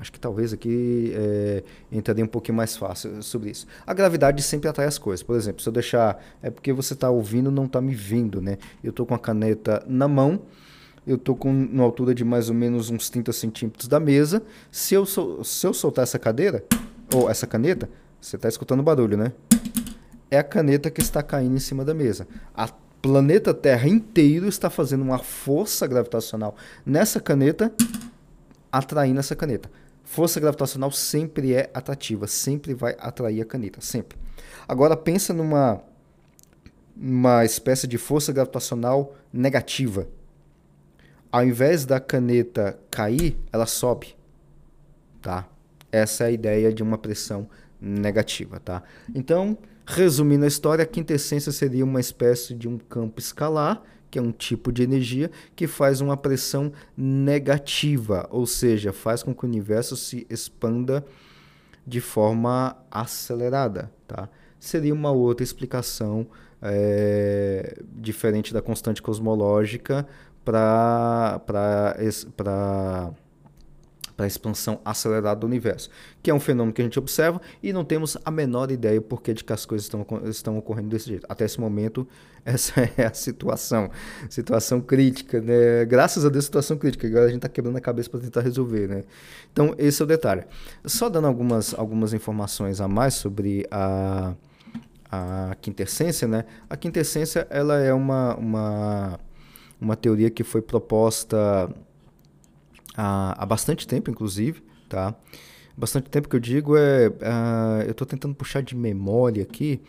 Acho 0.00 0.10
que 0.10 0.18
talvez 0.18 0.52
aqui 0.52 1.12
é, 1.14 1.62
entraria 1.92 2.24
um 2.24 2.28
pouquinho 2.28 2.56
mais 2.56 2.74
fácil 2.74 3.22
sobre 3.22 3.50
isso. 3.50 3.66
A 3.86 3.92
gravidade 3.92 4.42
sempre 4.42 4.68
atrai 4.68 4.86
as 4.86 4.96
coisas. 4.96 5.22
Por 5.22 5.36
exemplo, 5.36 5.62
se 5.62 5.68
eu 5.68 5.72
deixar. 5.72 6.22
É 6.42 6.48
porque 6.48 6.72
você 6.72 6.94
está 6.94 7.10
ouvindo 7.10 7.50
não 7.50 7.66
está 7.66 7.80
me 7.82 7.94
vendo, 7.94 8.40
né? 8.40 8.56
Eu 8.82 8.90
estou 8.90 9.04
com 9.04 9.14
a 9.14 9.18
caneta 9.18 9.84
na 9.86 10.08
mão. 10.08 10.40
Eu 11.06 11.16
estou 11.16 11.36
com 11.36 11.50
uma 11.50 11.84
altura 11.84 12.14
de 12.14 12.24
mais 12.24 12.48
ou 12.48 12.54
menos 12.54 12.88
uns 12.88 13.10
30 13.10 13.32
centímetros 13.32 13.88
da 13.88 14.00
mesa. 14.00 14.42
Se 14.70 14.94
eu, 14.94 15.04
se 15.04 15.66
eu 15.66 15.74
soltar 15.74 16.02
essa 16.02 16.18
cadeira, 16.18 16.64
ou 17.14 17.28
essa 17.28 17.46
caneta, 17.46 17.88
você 18.20 18.36
está 18.36 18.48
escutando 18.48 18.80
o 18.80 18.82
barulho, 18.82 19.16
né? 19.16 19.32
É 20.30 20.38
a 20.38 20.44
caneta 20.44 20.90
que 20.90 21.00
está 21.00 21.22
caindo 21.22 21.56
em 21.56 21.60
cima 21.60 21.84
da 21.84 21.92
mesa. 21.92 22.26
A 22.54 22.68
planeta 23.02 23.52
Terra 23.52 23.88
inteiro 23.88 24.46
está 24.46 24.70
fazendo 24.70 25.02
uma 25.02 25.18
força 25.18 25.86
gravitacional 25.86 26.54
nessa 26.84 27.20
caneta, 27.20 27.72
atraindo 28.70 29.18
essa 29.18 29.34
caneta. 29.34 29.70
Força 30.10 30.40
gravitacional 30.40 30.90
sempre 30.90 31.54
é 31.54 31.70
atrativa, 31.72 32.26
sempre 32.26 32.74
vai 32.74 32.96
atrair 32.98 33.42
a 33.42 33.44
caneta, 33.44 33.80
sempre. 33.80 34.18
Agora 34.66 34.96
pensa 34.96 35.32
numa 35.32 35.80
uma 36.96 37.44
espécie 37.44 37.86
de 37.86 37.96
força 37.96 38.32
gravitacional 38.32 39.14
negativa. 39.32 40.08
Ao 41.30 41.44
invés 41.44 41.86
da 41.86 42.00
caneta 42.00 42.76
cair, 42.90 43.38
ela 43.52 43.66
sobe, 43.66 44.16
tá? 45.22 45.48
Essa 45.92 46.24
é 46.24 46.26
a 46.26 46.32
ideia 46.32 46.72
de 46.72 46.82
uma 46.82 46.98
pressão 46.98 47.48
negativa, 47.80 48.58
tá? 48.58 48.82
Então, 49.14 49.56
resumindo 49.86 50.44
a 50.44 50.48
história, 50.48 50.82
a 50.82 50.88
quintessência 50.88 51.52
seria 51.52 51.84
uma 51.84 52.00
espécie 52.00 52.52
de 52.52 52.66
um 52.66 52.78
campo 52.78 53.20
escalar 53.20 53.80
que 54.10 54.18
é 54.18 54.22
um 54.22 54.32
tipo 54.32 54.72
de 54.72 54.82
energia 54.82 55.30
que 55.54 55.66
faz 55.66 56.00
uma 56.00 56.16
pressão 56.16 56.72
negativa, 56.96 58.26
ou 58.30 58.46
seja, 58.46 58.92
faz 58.92 59.22
com 59.22 59.34
que 59.34 59.44
o 59.44 59.48
universo 59.48 59.96
se 59.96 60.26
expanda 60.28 61.04
de 61.86 62.00
forma 62.00 62.76
acelerada. 62.90 63.90
Tá? 64.06 64.28
Seria 64.58 64.92
uma 64.92 65.10
outra 65.10 65.44
explicação 65.44 66.26
é, 66.60 67.78
diferente 67.94 68.52
da 68.52 68.60
constante 68.60 69.00
cosmológica 69.00 70.06
para 70.44 71.40
para 74.20 74.26
a 74.26 74.28
expansão 74.28 74.78
acelerada 74.84 75.40
do 75.40 75.46
universo, 75.46 75.88
que 76.22 76.30
é 76.30 76.34
um 76.34 76.38
fenômeno 76.38 76.74
que 76.74 76.82
a 76.82 76.84
gente 76.84 76.98
observa 76.98 77.40
e 77.62 77.72
não 77.72 77.82
temos 77.82 78.18
a 78.22 78.30
menor 78.30 78.70
ideia 78.70 79.00
por 79.00 79.22
que 79.22 79.34
as 79.50 79.64
coisas 79.64 79.86
estão, 79.86 80.06
estão 80.24 80.58
ocorrendo 80.58 80.90
desse 80.90 81.08
jeito. 81.08 81.26
Até 81.26 81.46
esse 81.46 81.58
momento, 81.58 82.06
essa 82.44 82.82
é 82.98 83.06
a 83.06 83.14
situação, 83.14 83.90
situação 84.28 84.78
crítica, 84.78 85.40
né? 85.40 85.86
Graças 85.86 86.26
a 86.26 86.28
Deus, 86.28 86.44
situação 86.44 86.76
crítica. 86.76 87.06
Agora 87.06 87.24
a 87.24 87.28
gente 87.28 87.38
está 87.38 87.48
quebrando 87.48 87.78
a 87.78 87.80
cabeça 87.80 88.10
para 88.10 88.20
tentar 88.20 88.42
resolver, 88.42 88.88
né? 88.88 89.04
Então, 89.50 89.74
esse 89.78 90.02
é 90.02 90.04
o 90.04 90.08
detalhe. 90.08 90.44
Só 90.84 91.08
dando 91.08 91.26
algumas, 91.26 91.72
algumas 91.72 92.12
informações 92.12 92.78
a 92.78 92.86
mais 92.86 93.14
sobre 93.14 93.66
a, 93.70 94.34
a 95.10 95.56
quintessência, 95.62 96.28
né? 96.28 96.44
A 96.68 96.76
quintessência, 96.76 97.46
ela 97.48 97.78
é 97.78 97.94
uma, 97.94 98.36
uma, 98.36 99.20
uma 99.80 99.96
teoria 99.96 100.28
que 100.28 100.44
foi 100.44 100.60
proposta 100.60 101.74
há, 102.96 103.34
há 103.42 103.46
bastante 103.46 103.86
tempo, 103.86 104.10
inclusive, 104.10 104.62
tá? 104.88 105.14
Bastante 105.76 106.10
tempo 106.10 106.28
que 106.28 106.36
eu 106.36 106.40
digo 106.40 106.76
é. 106.76 107.08
Uh, 107.08 107.82
eu 107.86 107.92
estou 107.92 108.06
tentando 108.06 108.34
puxar 108.34 108.62
de 108.62 108.76
memória 108.76 109.42
aqui. 109.42 109.80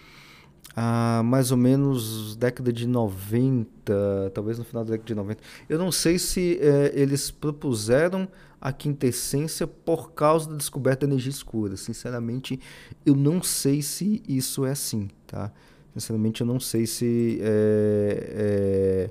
Uh, 0.72 1.22
mais 1.22 1.52
ou 1.52 1.58
menos 1.58 2.38
década 2.38 2.72
de 2.72 2.88
90, 2.88 4.32
talvez 4.34 4.58
no 4.58 4.64
final 4.64 4.86
da 4.86 4.92
década 4.92 5.08
de 5.08 5.16
90. 5.16 5.44
Eu 5.68 5.78
não 5.78 5.92
sei 5.92 6.18
se 6.18 6.60
uh, 6.62 6.98
eles 6.98 7.30
propuseram 7.30 8.26
a 8.62 8.72
quintessência 8.72 9.68
por 9.68 10.14
causa 10.14 10.50
da 10.50 10.56
descoberta 10.56 11.06
da 11.06 11.12
energia 11.12 11.32
escura. 11.32 11.76
Sinceramente, 11.76 12.58
eu 13.06 13.16
não 13.16 13.44
sei 13.44 13.82
se 13.82 14.24
isso 14.26 14.66
é 14.66 14.72
assim, 14.72 15.10
tá? 15.28 15.52
Sinceramente, 15.94 16.40
eu 16.40 16.48
não 16.48 16.60
sei 16.60 16.86
se 16.88 17.40
é, 17.42 19.10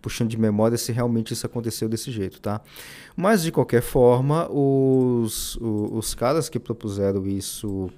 puxando 0.00 0.30
de 0.30 0.38
memória 0.38 0.76
se 0.78 0.92
realmente 0.92 1.32
isso 1.32 1.46
aconteceu 1.46 1.88
desse 1.88 2.10
jeito, 2.10 2.40
tá? 2.40 2.60
Mas, 3.16 3.42
de 3.42 3.50
qualquer 3.50 3.82
forma, 3.82 4.50
os, 4.50 5.56
os, 5.56 5.92
os 5.92 6.14
caras 6.14 6.48
que 6.48 6.58
propuseram 6.58 7.26
isso 7.26 7.90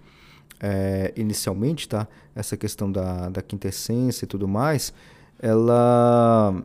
é, 0.61 1.13
inicialmente, 1.17 1.89
tá? 1.89 2.09
Essa 2.35 2.57
questão 2.57 2.91
da, 2.91 3.29
da 3.29 3.43
quintessência 3.43 4.25
e 4.25 4.29
tudo 4.29 4.49
mais, 4.49 4.93
ela 5.39 6.63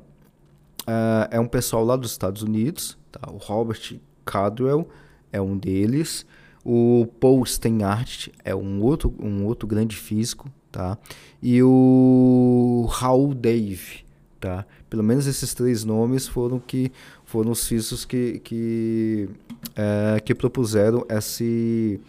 é, 0.87 1.37
é 1.37 1.39
um 1.39 1.47
pessoal 1.47 1.83
lá 1.83 1.95
dos 1.95 2.11
Estados 2.11 2.41
Unidos, 2.41 2.97
tá? 3.11 3.29
O 3.31 3.37
Robert 3.37 3.99
Cadwell 4.25 4.87
é 5.31 5.41
um 5.41 5.57
deles, 5.57 6.25
o 6.63 7.07
Paul 7.19 7.45
Steinhardt 7.45 8.31
é 8.43 8.55
um 8.55 8.81
outro, 8.81 9.13
um 9.19 9.45
outro 9.45 9.67
grande 9.67 9.95
físico, 9.95 10.49
tá? 10.71 10.97
E 11.41 11.61
o 11.63 12.87
Raul 12.89 13.33
Dave, 13.33 14.05
tá? 14.39 14.65
Pelo 14.89 15.03
menos 15.03 15.27
esses 15.27 15.53
três 15.53 15.83
nomes 15.83 16.27
foram 16.27 16.59
que 16.59 16.91
foram 17.25 17.51
os 17.51 17.67
físicos 17.67 18.05
que 18.05 18.39
que, 18.39 19.29
é, 19.75 20.19
que 20.19 20.33
propuseram 20.33 21.05
esse 21.09 21.99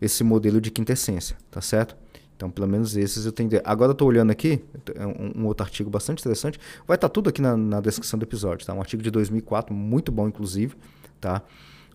esse 0.00 0.24
modelo 0.24 0.60
de 0.60 0.70
quintessência, 0.70 1.36
tá 1.50 1.60
certo? 1.60 1.96
Então, 2.36 2.50
pelo 2.50 2.66
menos 2.66 2.96
esses 2.96 3.24
eu 3.24 3.32
tenho. 3.32 3.48
Agora 3.64 3.90
eu 3.90 3.92
estou 3.92 4.08
olhando 4.08 4.30
aqui, 4.30 4.60
é 4.94 5.06
um, 5.06 5.42
um, 5.42 5.46
outro 5.46 5.64
artigo 5.64 5.88
bastante 5.88 6.20
interessante. 6.20 6.58
Vai 6.86 6.96
estar 6.96 7.08
tá 7.08 7.12
tudo 7.12 7.28
aqui 7.28 7.40
na, 7.40 7.56
na, 7.56 7.80
descrição 7.80 8.18
do 8.18 8.24
episódio, 8.24 8.66
tá? 8.66 8.74
Um 8.74 8.80
artigo 8.80 9.02
de 9.02 9.10
2004, 9.10 9.74
muito 9.74 10.10
bom, 10.10 10.26
inclusive, 10.26 10.74
tá? 11.20 11.42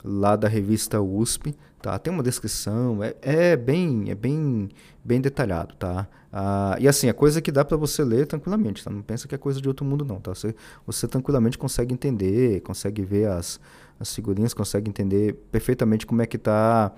Lá 0.03 0.35
da 0.35 0.47
revista 0.47 1.01
USP, 1.01 1.55
tá? 1.81 1.97
Tem 1.99 2.13
uma 2.13 2.23
descrição, 2.23 3.03
é, 3.03 3.15
é 3.21 3.57
bem, 3.57 4.09
é 4.09 4.15
bem, 4.15 4.69
bem 5.03 5.19
detalhado, 5.19 5.75
tá? 5.75 6.07
Ah, 6.31 6.77
e 6.79 6.87
assim, 6.87 7.09
é 7.09 7.13
coisa 7.13 7.41
que 7.41 7.51
dá 7.51 7.65
para 7.65 7.75
você 7.75 8.03
ler 8.03 8.27
tranquilamente, 8.27 8.83
tá? 8.83 8.89
Não 8.89 9.01
pensa 9.01 9.27
que 9.27 9.35
é 9.35 9.37
coisa 9.37 9.59
de 9.59 9.67
outro 9.67 9.85
mundo, 9.85 10.05
não, 10.05 10.19
tá? 10.19 10.33
Você, 10.33 10.55
você 10.85 11.07
tranquilamente 11.07 11.57
consegue 11.57 11.93
entender, 11.93 12.61
consegue 12.61 13.01
ver 13.03 13.27
as, 13.27 13.59
as 13.99 14.13
figurinhas, 14.13 14.53
consegue 14.53 14.89
entender 14.89 15.33
perfeitamente 15.51 16.05
como 16.05 16.21
é 16.21 16.25
que 16.25 16.37
tá. 16.37 16.93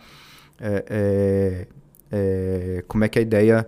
É, 0.59 0.85
é, 0.89 1.67
é, 2.11 2.83
como 2.87 3.03
é 3.03 3.09
que 3.09 3.17
é 3.17 3.21
a 3.21 3.23
ideia 3.23 3.67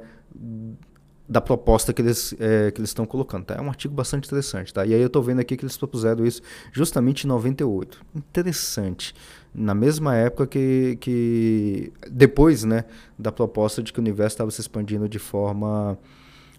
da 1.33 1.41
proposta 1.41 1.91
que 1.91 2.01
eles 2.01 2.35
é, 2.39 2.69
que 2.69 2.79
eles 2.79 2.91
estão 2.91 3.05
colocando, 3.05 3.45
tá? 3.45 3.55
É 3.55 3.61
um 3.61 3.67
artigo 3.67 3.93
bastante 3.93 4.27
interessante, 4.27 4.71
tá? 4.71 4.85
E 4.85 4.93
aí 4.93 5.01
eu 5.01 5.07
estou 5.07 5.23
vendo 5.23 5.39
aqui 5.39 5.57
que 5.57 5.65
eles 5.65 5.75
propuseram 5.75 6.23
isso 6.23 6.41
justamente 6.71 7.23
em 7.23 7.27
98. 7.27 7.99
Interessante 8.15 9.15
na 9.53 9.73
mesma 9.73 10.15
época 10.15 10.47
que, 10.47 10.97
que 10.99 11.93
depois 12.09 12.63
né, 12.63 12.85
da 13.17 13.31
proposta 13.31 13.83
de 13.83 13.91
que 13.93 13.99
o 13.99 14.01
universo 14.01 14.35
estava 14.35 14.51
se 14.51 14.61
expandindo 14.61 15.09
de 15.09 15.19
forma 15.19 15.97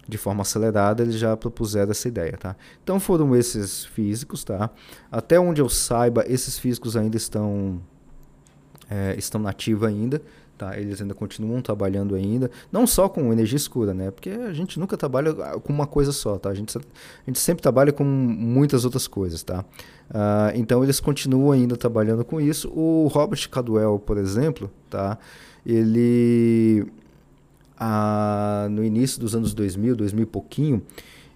de 0.07 0.19
forma 0.19 0.43
acelerada, 0.43 1.01
eles 1.01 1.15
já 1.15 1.35
propuseram 1.35 1.89
essa 1.89 2.07
ideia, 2.07 2.37
tá? 2.37 2.55
Então 2.83 2.99
foram 2.99 3.35
esses 3.35 3.85
físicos, 3.85 4.43
tá? 4.43 4.69
Até 5.11 5.39
onde 5.39 5.59
eu 5.59 5.67
saiba, 5.67 6.23
esses 6.27 6.59
físicos 6.59 6.95
ainda 6.95 7.17
estão 7.17 7.81
é, 8.87 9.15
estão 9.17 9.41
nativos 9.41 9.87
ainda, 9.87 10.21
Tá, 10.57 10.79
eles 10.79 11.01
ainda 11.01 11.13
continuam 11.13 11.61
trabalhando 11.61 12.15
ainda, 12.15 12.49
não 12.71 12.87
só 12.87 13.09
com 13.09 13.33
energia 13.33 13.57
escura, 13.57 13.93
né? 13.93 14.09
Porque 14.09 14.29
a 14.29 14.53
gente 14.53 14.79
nunca 14.79 14.95
trabalha 14.95 15.33
com 15.33 15.73
uma 15.73 15.85
coisa 15.85 16.13
só, 16.13 16.37
tá? 16.37 16.49
A 16.49 16.53
gente, 16.53 16.77
a 16.77 16.81
gente 17.27 17.39
sempre 17.39 17.61
trabalha 17.61 17.91
com 17.91 18.05
muitas 18.05 18.85
outras 18.85 19.05
coisas, 19.05 19.43
tá? 19.43 19.65
Uh, 20.09 20.55
então 20.55 20.81
eles 20.81 21.01
continuam 21.01 21.51
ainda 21.51 21.75
trabalhando 21.75 22.23
com 22.23 22.39
isso. 22.39 22.69
O 22.69 23.07
Robert 23.07 23.49
Cadwell, 23.49 23.99
por 23.99 24.17
exemplo, 24.17 24.71
tá? 24.89 25.17
Ele 25.65 26.85
uh, 27.75 28.69
no 28.69 28.81
início 28.81 29.19
dos 29.19 29.35
anos 29.35 29.53
2000, 29.53 29.95
2000 29.95 30.23
e 30.23 30.25
pouquinho, 30.25 30.81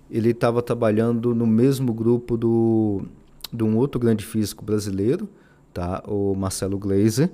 ele 0.10 0.29
estava 0.29 0.62
trabalhando 0.62 1.36
no 1.36 1.45
mesmo 1.45 1.93
grupo 1.93 2.38
do 2.38 3.03
de 3.51 3.63
um 3.63 3.75
outro 3.77 3.99
grande 3.99 4.23
físico 4.23 4.63
brasileiro, 4.63 5.27
tá? 5.73 6.03
O 6.08 6.36
Marcelo 6.36 6.77
Gleiser, 6.77 7.32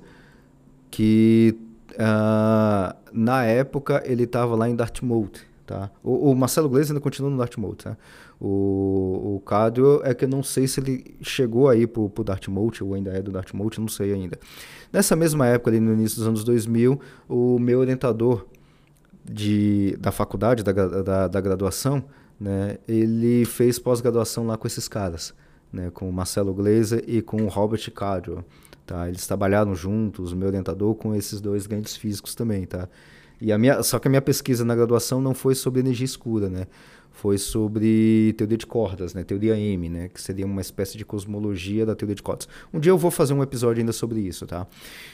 que 0.90 1.54
Uh, 1.92 2.94
na 3.12 3.44
época 3.44 4.02
ele 4.04 4.24
estava 4.24 4.54
lá 4.54 4.68
em 4.68 4.76
Dartmouth, 4.76 5.40
tá? 5.66 5.90
O, 6.02 6.30
o 6.30 6.34
Marcelo 6.34 6.68
Gleisi 6.68 6.92
ainda 6.92 7.00
continua 7.00 7.30
no 7.30 7.38
Dartmouth, 7.38 7.76
tá? 7.76 7.96
O, 8.38 9.36
o 9.36 9.42
Cadwell 9.46 10.02
é 10.04 10.12
que 10.12 10.24
eu 10.24 10.28
não 10.28 10.42
sei 10.42 10.68
se 10.68 10.80
ele 10.80 11.16
chegou 11.22 11.68
aí 11.68 11.86
pro, 11.86 12.10
pro 12.10 12.22
Dartmouth 12.22 12.82
ou 12.82 12.94
ainda 12.94 13.10
é 13.10 13.22
do 13.22 13.32
Dartmouth, 13.32 13.78
não 13.78 13.88
sei 13.88 14.12
ainda. 14.12 14.38
Nessa 14.92 15.16
mesma 15.16 15.46
época, 15.46 15.70
ali 15.70 15.80
no 15.80 15.92
início 15.92 16.18
dos 16.18 16.26
anos 16.26 16.44
2000, 16.44 17.00
o 17.28 17.58
meu 17.58 17.80
orientador 17.80 18.46
de, 19.24 19.96
da 19.98 20.12
faculdade, 20.12 20.62
da, 20.62 20.72
da, 20.72 21.28
da 21.28 21.40
graduação, 21.40 22.04
né, 22.38 22.78
ele 22.86 23.44
fez 23.44 23.78
pós-graduação 23.78 24.46
lá 24.46 24.56
com 24.56 24.66
esses 24.66 24.86
caras, 24.86 25.34
né, 25.72 25.90
com 25.90 26.08
o 26.08 26.12
Marcelo 26.12 26.54
Gleiser 26.54 27.04
e 27.06 27.20
com 27.22 27.42
o 27.42 27.48
Robert 27.48 27.90
Cadwell. 27.92 28.44
Tá? 28.86 29.08
Eles 29.08 29.26
trabalharam 29.26 29.74
juntos, 29.74 30.32
o 30.32 30.36
meu 30.36 30.48
orientador, 30.48 30.94
com 30.94 31.14
esses 31.14 31.40
dois 31.40 31.66
grandes 31.66 31.96
físicos 31.96 32.34
também. 32.34 32.64
Tá? 32.64 32.88
E 33.40 33.52
a 33.52 33.58
minha, 33.58 33.82
só 33.82 33.98
que 33.98 34.08
a 34.08 34.10
minha 34.10 34.22
pesquisa 34.22 34.64
na 34.64 34.74
graduação 34.74 35.20
não 35.20 35.34
foi 35.34 35.54
sobre 35.54 35.80
energia 35.80 36.04
escura, 36.04 36.48
né? 36.48 36.66
Foi 37.10 37.38
sobre 37.38 38.34
teoria 38.34 38.58
de 38.58 38.66
cordas, 38.66 39.14
né? 39.14 39.24
Teoria 39.24 39.58
M, 39.58 39.88
né? 39.88 40.08
Que 40.08 40.20
seria 40.20 40.44
uma 40.44 40.60
espécie 40.60 40.98
de 40.98 41.04
cosmologia 41.04 41.84
da 41.84 41.94
teoria 41.94 42.14
de 42.14 42.22
cordas. 42.22 42.46
Um 42.72 42.78
dia 42.78 42.92
eu 42.92 42.98
vou 42.98 43.10
fazer 43.10 43.32
um 43.32 43.42
episódio 43.42 43.80
ainda 43.80 43.92
sobre 43.92 44.20
isso, 44.20 44.46
tá? 44.46 44.66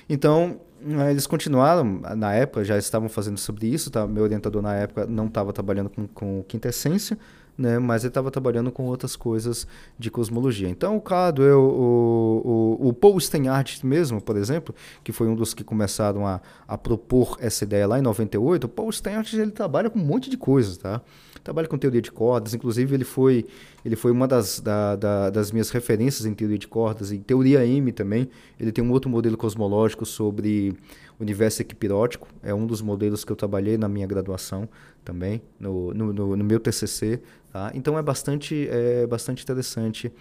Então, 0.09 0.61
eh, 0.85 1.11
eles 1.11 1.27
continuaram, 1.27 2.01
na 2.17 2.33
época, 2.33 2.65
já 2.65 2.77
estavam 2.77 3.09
fazendo 3.09 3.39
sobre 3.39 3.69
isso, 3.69 3.91
tá? 3.91 4.07
Meu 4.07 4.25
orientador 4.25 4.63
na 4.63 4.75
época 4.75 5.07
não 5.07 5.27
estava 5.27 5.53
trabalhando 5.53 5.91
com, 5.91 6.07
com 6.09 6.45
quintessência, 6.47 7.17
né? 7.57 7.79
Mas 7.79 8.03
ele 8.03 8.09
estava 8.09 8.31
trabalhando 8.31 8.71
com 8.73 8.85
outras 8.87 9.17
coisas 9.17 9.67
de 9.99 10.11
cosmologia. 10.11 10.69
Então, 10.69 10.97
o 10.97 11.01
Cadwell, 11.01 11.61
o, 11.61 12.79
o, 12.81 12.89
o 12.89 12.93
Paul 12.93 13.19
Steinhardt 13.21 13.85
mesmo, 13.87 14.21
por 14.21 14.37
exemplo, 14.37 14.75
que 15.05 15.13
foi 15.13 15.29
um 15.29 15.35
dos 15.35 15.55
que 15.55 15.63
começaram 15.63 16.27
a, 16.27 16.41
a 16.67 16.79
propor 16.79 17.37
essa 17.41 17.65
ideia 17.65 17.87
lá 17.87 17.99
em 17.99 18.03
98, 18.03 18.65
o 18.65 18.69
Paul 18.69 18.91
Steinhardt 18.91 19.37
ele 19.39 19.51
trabalha 19.51 19.91
com 19.91 19.99
um 19.99 20.05
monte 20.05 20.31
de 20.31 20.37
coisas, 20.37 20.77
tá? 20.77 21.01
Trabalha 21.45 21.67
com 21.67 21.77
teoria 21.77 22.01
de 22.01 22.13
cordas, 22.13 22.55
inclusive 22.55 22.95
ele 22.95 23.05
foi, 23.05 23.45
ele 23.85 23.97
foi 23.97 24.13
uma 24.13 24.29
das, 24.29 24.61
da, 24.61 24.95
da, 24.95 25.31
das 25.31 25.51
minhas 25.51 25.71
referências 25.71 26.25
em 26.25 26.35
teoria 26.35 26.59
de 26.59 26.69
cordas, 26.69 27.11
e 27.11 27.19
teoria 27.19 27.67
M 27.67 27.91
também. 27.91 28.29
Ele 28.61 28.71
tem 28.71 28.85
um 28.85 28.93
outro 28.93 29.11
modelo 29.11 29.37
cosmológico 29.37 30.07
sobre 30.07 30.77
universo 31.23 31.63
equipirótico, 31.63 32.29
é 32.43 32.53
um 32.55 32.67
dos 32.67 32.83
modelos 32.83 33.25
que 33.25 33.33
eu 33.33 33.37
trabalhei 33.37 33.79
na 33.79 33.89
minha 33.89 34.07
graduação 34.07 34.69
também, 35.05 35.43
no, 35.59 35.93
no, 35.95 36.13
no, 36.13 36.37
no 36.37 36.45
meu 36.45 36.61
TCC. 36.61 37.21
Tá? 37.53 37.71
Então 37.75 37.99
é 37.99 38.03
bastante, 38.03 38.69
é 38.71 39.07
bastante 39.07 39.43
interessante 39.43 40.13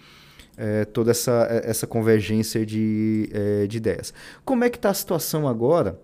é, 0.56 0.84
toda 0.84 1.10
essa, 1.10 1.46
é, 1.50 1.68
essa 1.68 1.86
convergência 1.86 2.64
de, 2.64 3.28
é, 3.32 3.66
de 3.66 3.76
ideias. 3.76 4.12
Como 4.44 4.64
é 4.64 4.70
que 4.70 4.76
está 4.76 4.90
a 4.90 4.94
situação 4.94 5.48
agora? 5.48 5.98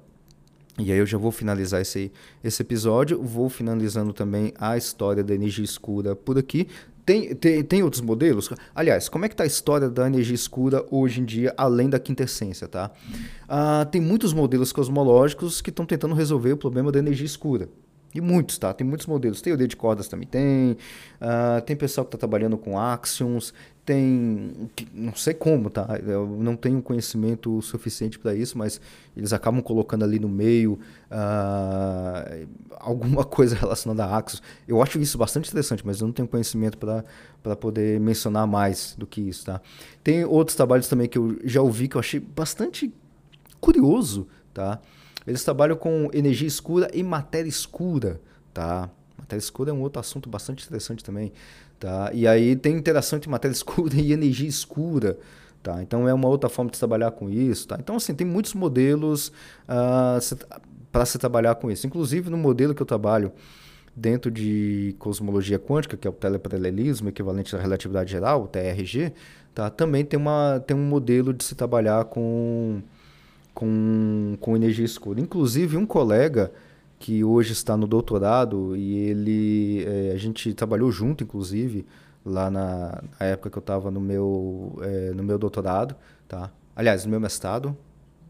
E 0.78 0.92
aí 0.92 0.98
eu 0.98 1.06
já 1.06 1.18
vou 1.18 1.32
finalizar 1.32 1.80
esse, 1.80 2.12
esse 2.42 2.62
episódio, 2.62 3.20
vou 3.20 3.48
finalizando 3.48 4.12
também 4.12 4.52
a 4.58 4.76
história 4.76 5.24
da 5.24 5.34
energia 5.34 5.64
escura 5.64 6.14
por 6.14 6.38
aqui. 6.38 6.68
Tem, 7.08 7.34
tem, 7.34 7.64
tem 7.64 7.82
outros 7.82 8.02
modelos? 8.02 8.50
Aliás, 8.74 9.08
como 9.08 9.24
é 9.24 9.28
que 9.28 9.32
está 9.32 9.44
a 9.44 9.46
história 9.46 9.88
da 9.88 10.06
energia 10.06 10.34
escura 10.34 10.84
hoje 10.90 11.22
em 11.22 11.24
dia, 11.24 11.54
além 11.56 11.88
da 11.88 11.98
quintessência, 11.98 12.68
tá? 12.68 12.90
Uh, 13.44 13.86
tem 13.90 13.98
muitos 13.98 14.34
modelos 14.34 14.72
cosmológicos 14.72 15.62
que 15.62 15.70
estão 15.70 15.86
tentando 15.86 16.14
resolver 16.14 16.52
o 16.52 16.58
problema 16.58 16.92
da 16.92 16.98
energia 16.98 17.24
escura. 17.24 17.70
E 18.14 18.20
muitos, 18.20 18.58
tá? 18.58 18.74
Tem 18.74 18.86
muitos 18.86 19.06
modelos. 19.06 19.40
Teoria 19.40 19.66
de 19.66 19.74
cordas 19.74 20.06
também 20.06 20.28
tem. 20.28 20.72
Uh, 20.72 21.62
tem 21.64 21.74
pessoal 21.76 22.04
que 22.04 22.08
está 22.08 22.18
trabalhando 22.18 22.58
com 22.58 22.78
axions. 22.78 23.54
Tem. 23.88 24.68
Não 24.92 25.14
sei 25.14 25.32
como, 25.32 25.70
tá? 25.70 25.98
Eu 26.06 26.26
não 26.26 26.54
tenho 26.54 26.82
conhecimento 26.82 27.62
suficiente 27.62 28.18
para 28.18 28.34
isso, 28.34 28.58
mas 28.58 28.78
eles 29.16 29.32
acabam 29.32 29.62
colocando 29.62 30.04
ali 30.04 30.18
no 30.18 30.28
meio 30.28 30.78
uh, 31.10 32.46
alguma 32.76 33.24
coisa 33.24 33.56
relacionada 33.56 34.04
a 34.04 34.18
axions. 34.18 34.42
Eu 34.68 34.82
acho 34.82 34.98
isso 34.98 35.16
bastante 35.16 35.48
interessante, 35.48 35.86
mas 35.86 36.02
eu 36.02 36.06
não 36.06 36.12
tenho 36.12 36.28
conhecimento 36.28 36.76
para 36.76 37.56
poder 37.56 37.98
mencionar 37.98 38.46
mais 38.46 38.94
do 38.98 39.06
que 39.06 39.22
isso, 39.22 39.46
tá? 39.46 39.58
Tem 40.04 40.22
outros 40.22 40.54
trabalhos 40.54 40.86
também 40.86 41.08
que 41.08 41.16
eu 41.16 41.38
já 41.42 41.62
ouvi 41.62 41.88
que 41.88 41.96
eu 41.96 42.00
achei 42.00 42.20
bastante 42.20 42.92
curioso, 43.58 44.28
tá? 44.52 44.82
Eles 45.26 45.42
trabalham 45.42 45.78
com 45.78 46.10
energia 46.12 46.46
escura 46.46 46.90
e 46.92 47.02
matéria 47.02 47.48
escura, 47.48 48.20
tá? 48.52 48.90
Matéria 49.18 49.40
escura 49.40 49.70
é 49.70 49.72
um 49.74 49.80
outro 49.80 50.00
assunto 50.00 50.28
bastante 50.28 50.64
interessante 50.64 51.02
também, 51.02 51.32
tá? 51.78 52.10
E 52.14 52.26
aí 52.26 52.56
tem 52.56 52.76
interação 52.76 53.16
entre 53.16 53.28
matéria 53.28 53.52
escura 53.54 53.94
e 53.94 54.12
energia 54.12 54.48
escura, 54.48 55.18
tá? 55.62 55.82
Então 55.82 56.08
é 56.08 56.14
uma 56.14 56.28
outra 56.28 56.48
forma 56.48 56.70
de 56.70 56.78
trabalhar 56.78 57.10
com 57.10 57.28
isso, 57.28 57.68
tá? 57.68 57.76
Então 57.78 57.96
assim, 57.96 58.14
tem 58.14 58.26
muitos 58.26 58.54
modelos 58.54 59.28
uh, 59.68 60.36
para 60.90 61.04
se 61.04 61.18
trabalhar 61.18 61.54
com 61.56 61.70
isso. 61.70 61.86
Inclusive 61.86 62.30
no 62.30 62.36
modelo 62.36 62.74
que 62.74 62.82
eu 62.82 62.86
trabalho 62.86 63.32
dentro 63.94 64.30
de 64.30 64.94
cosmologia 64.98 65.58
quântica, 65.58 65.96
que 65.96 66.06
é 66.06 66.10
o 66.10 66.14
teleparalelismo, 66.14 67.08
equivalente 67.08 67.54
à 67.56 67.58
relatividade 67.58 68.10
geral, 68.12 68.44
o 68.44 68.46
TRG, 68.46 69.12
tá? 69.54 69.68
Também 69.68 70.04
tem, 70.04 70.18
uma, 70.18 70.62
tem 70.64 70.76
um 70.76 70.86
modelo 70.86 71.34
de 71.34 71.42
se 71.42 71.54
trabalhar 71.54 72.04
com 72.04 72.80
com, 73.58 74.36
com 74.40 74.54
energia 74.54 74.84
escura. 74.84 75.20
Inclusive, 75.20 75.76
um 75.76 75.84
colega 75.84 76.52
que 76.98 77.22
hoje 77.22 77.52
está 77.52 77.76
no 77.76 77.86
doutorado 77.86 78.76
e 78.76 78.96
ele 78.96 79.84
é, 79.86 80.12
a 80.12 80.16
gente 80.16 80.52
trabalhou 80.52 80.90
junto, 80.90 81.22
inclusive, 81.22 81.86
lá 82.24 82.50
na, 82.50 83.02
na 83.18 83.26
época 83.26 83.50
que 83.50 83.58
eu 83.58 83.60
estava 83.60 83.90
no 83.90 84.00
meu 84.00 84.78
é, 84.82 85.12
no 85.14 85.22
meu 85.22 85.38
doutorado, 85.38 85.94
tá? 86.26 86.50
Aliás, 86.74 87.04
no 87.04 87.10
meu 87.10 87.20
mestrado. 87.20 87.76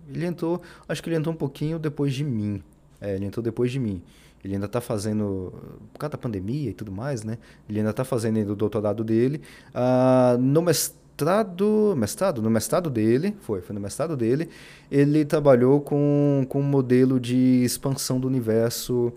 Ele 0.09 0.25
entrou, 0.25 0.63
acho 0.89 1.03
que 1.03 1.09
ele 1.11 1.17
entrou 1.17 1.35
um 1.35 1.39
pouquinho 1.39 1.79
depois 1.79 2.15
de 2.15 2.25
mim. 2.25 2.63
É, 3.01 3.15
ele 3.15 3.27
entrou 3.27 3.43
depois 3.43 3.71
de 3.71 3.79
mim. 3.79 4.03
Ele 4.43 4.55
ainda 4.55 4.67
está 4.67 4.81
fazendo, 4.81 5.53
por 5.93 5.99
causa 5.99 6.13
da 6.13 6.19
pandemia 6.19 6.71
e 6.71 6.73
tudo 6.73 6.93
mais, 6.93 7.25
né? 7.25 7.37
Ele 7.69 7.81
ainda 7.81 7.91
está 7.91 8.05
fazendo 8.05 8.53
o 8.53 8.57
doutorado 8.57 9.05
dele. 9.05 9.43
Uh, 9.75 10.39
no 10.39 10.63
mestrado 10.63 11.08
mestrado, 11.19 11.95
mestrado, 11.97 12.43
no 12.43 12.49
mestrado 12.49 12.89
dele, 12.89 13.37
foi, 13.41 13.61
foi 13.61 13.75
no 13.75 13.81
mestrado 13.81 14.17
dele, 14.17 14.49
ele 14.89 15.25
trabalhou 15.25 15.81
com, 15.81 16.47
com 16.49 16.61
um 16.61 16.63
modelo 16.63 17.19
de 17.19 17.65
expansão 17.65 18.21
do 18.21 18.29
universo 18.29 19.13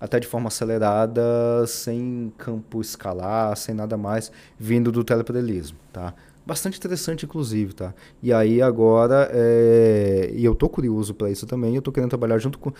até 0.00 0.20
de 0.20 0.26
forma 0.26 0.48
acelerada, 0.48 1.22
sem 1.66 2.32
campo 2.38 2.80
escalar, 2.80 3.56
sem 3.56 3.74
nada 3.74 3.96
mais, 3.96 4.30
vindo 4.58 4.92
do 4.92 5.02
teleparelismo, 5.02 5.78
tá? 5.92 6.14
Bastante 6.44 6.76
interessante, 6.76 7.24
inclusive, 7.24 7.72
tá? 7.72 7.94
E 8.20 8.32
aí 8.32 8.60
agora, 8.60 9.28
é... 9.32 10.32
e 10.34 10.44
eu 10.44 10.54
tô 10.54 10.68
curioso 10.68 11.14
para 11.14 11.30
isso 11.30 11.46
também, 11.46 11.74
eu 11.76 11.82
tô 11.82 11.92
querendo 11.92 12.10
trabalhar 12.10 12.38
junto 12.38 12.58
com 12.58 12.72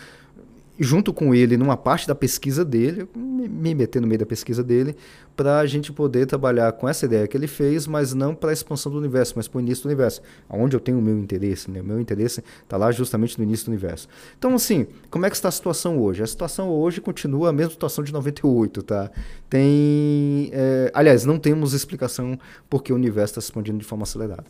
junto 0.78 1.12
com 1.12 1.34
ele 1.34 1.56
numa 1.56 1.76
parte 1.76 2.06
da 2.08 2.14
pesquisa 2.14 2.64
dele, 2.64 3.06
me 3.14 3.74
meter 3.74 4.00
no 4.00 4.06
meio 4.06 4.18
da 4.18 4.26
pesquisa 4.26 4.62
dele, 4.62 4.96
para 5.36 5.58
a 5.58 5.66
gente 5.66 5.92
poder 5.92 6.26
trabalhar 6.26 6.72
com 6.72 6.88
essa 6.88 7.06
ideia 7.06 7.26
que 7.26 7.36
ele 7.36 7.46
fez, 7.46 7.86
mas 7.86 8.12
não 8.12 8.34
para 8.34 8.50
a 8.50 8.52
expansão 8.52 8.92
do 8.92 8.98
universo, 8.98 9.34
mas 9.36 9.48
para 9.48 9.58
o 9.58 9.60
início 9.60 9.84
do 9.84 9.86
universo, 9.86 10.20
onde 10.48 10.76
eu 10.76 10.80
tenho 10.80 10.98
o 10.98 11.02
meu 11.02 11.18
interesse. 11.18 11.70
Né? 11.70 11.80
O 11.80 11.84
meu 11.84 12.00
interesse 12.00 12.42
está 12.62 12.76
lá 12.76 12.90
justamente 12.92 13.38
no 13.38 13.44
início 13.44 13.66
do 13.66 13.68
universo. 13.70 14.08
Então, 14.38 14.54
assim, 14.54 14.86
como 15.10 15.26
é 15.26 15.30
que 15.30 15.36
está 15.36 15.48
a 15.48 15.52
situação 15.52 15.98
hoje? 15.98 16.22
A 16.22 16.26
situação 16.26 16.70
hoje 16.70 17.00
continua 17.00 17.50
a 17.50 17.52
mesma 17.52 17.72
situação 17.72 18.04
de 18.04 18.12
98, 18.12 18.82
tá? 18.82 19.10
Tem. 19.48 20.50
É, 20.52 20.90
aliás, 20.94 21.24
não 21.24 21.38
temos 21.38 21.72
explicação 21.72 22.38
porque 22.68 22.92
o 22.92 22.96
universo 22.96 23.32
está 23.32 23.40
se 23.40 23.46
expandindo 23.46 23.78
de 23.78 23.84
forma 23.84 24.02
acelerada. 24.04 24.44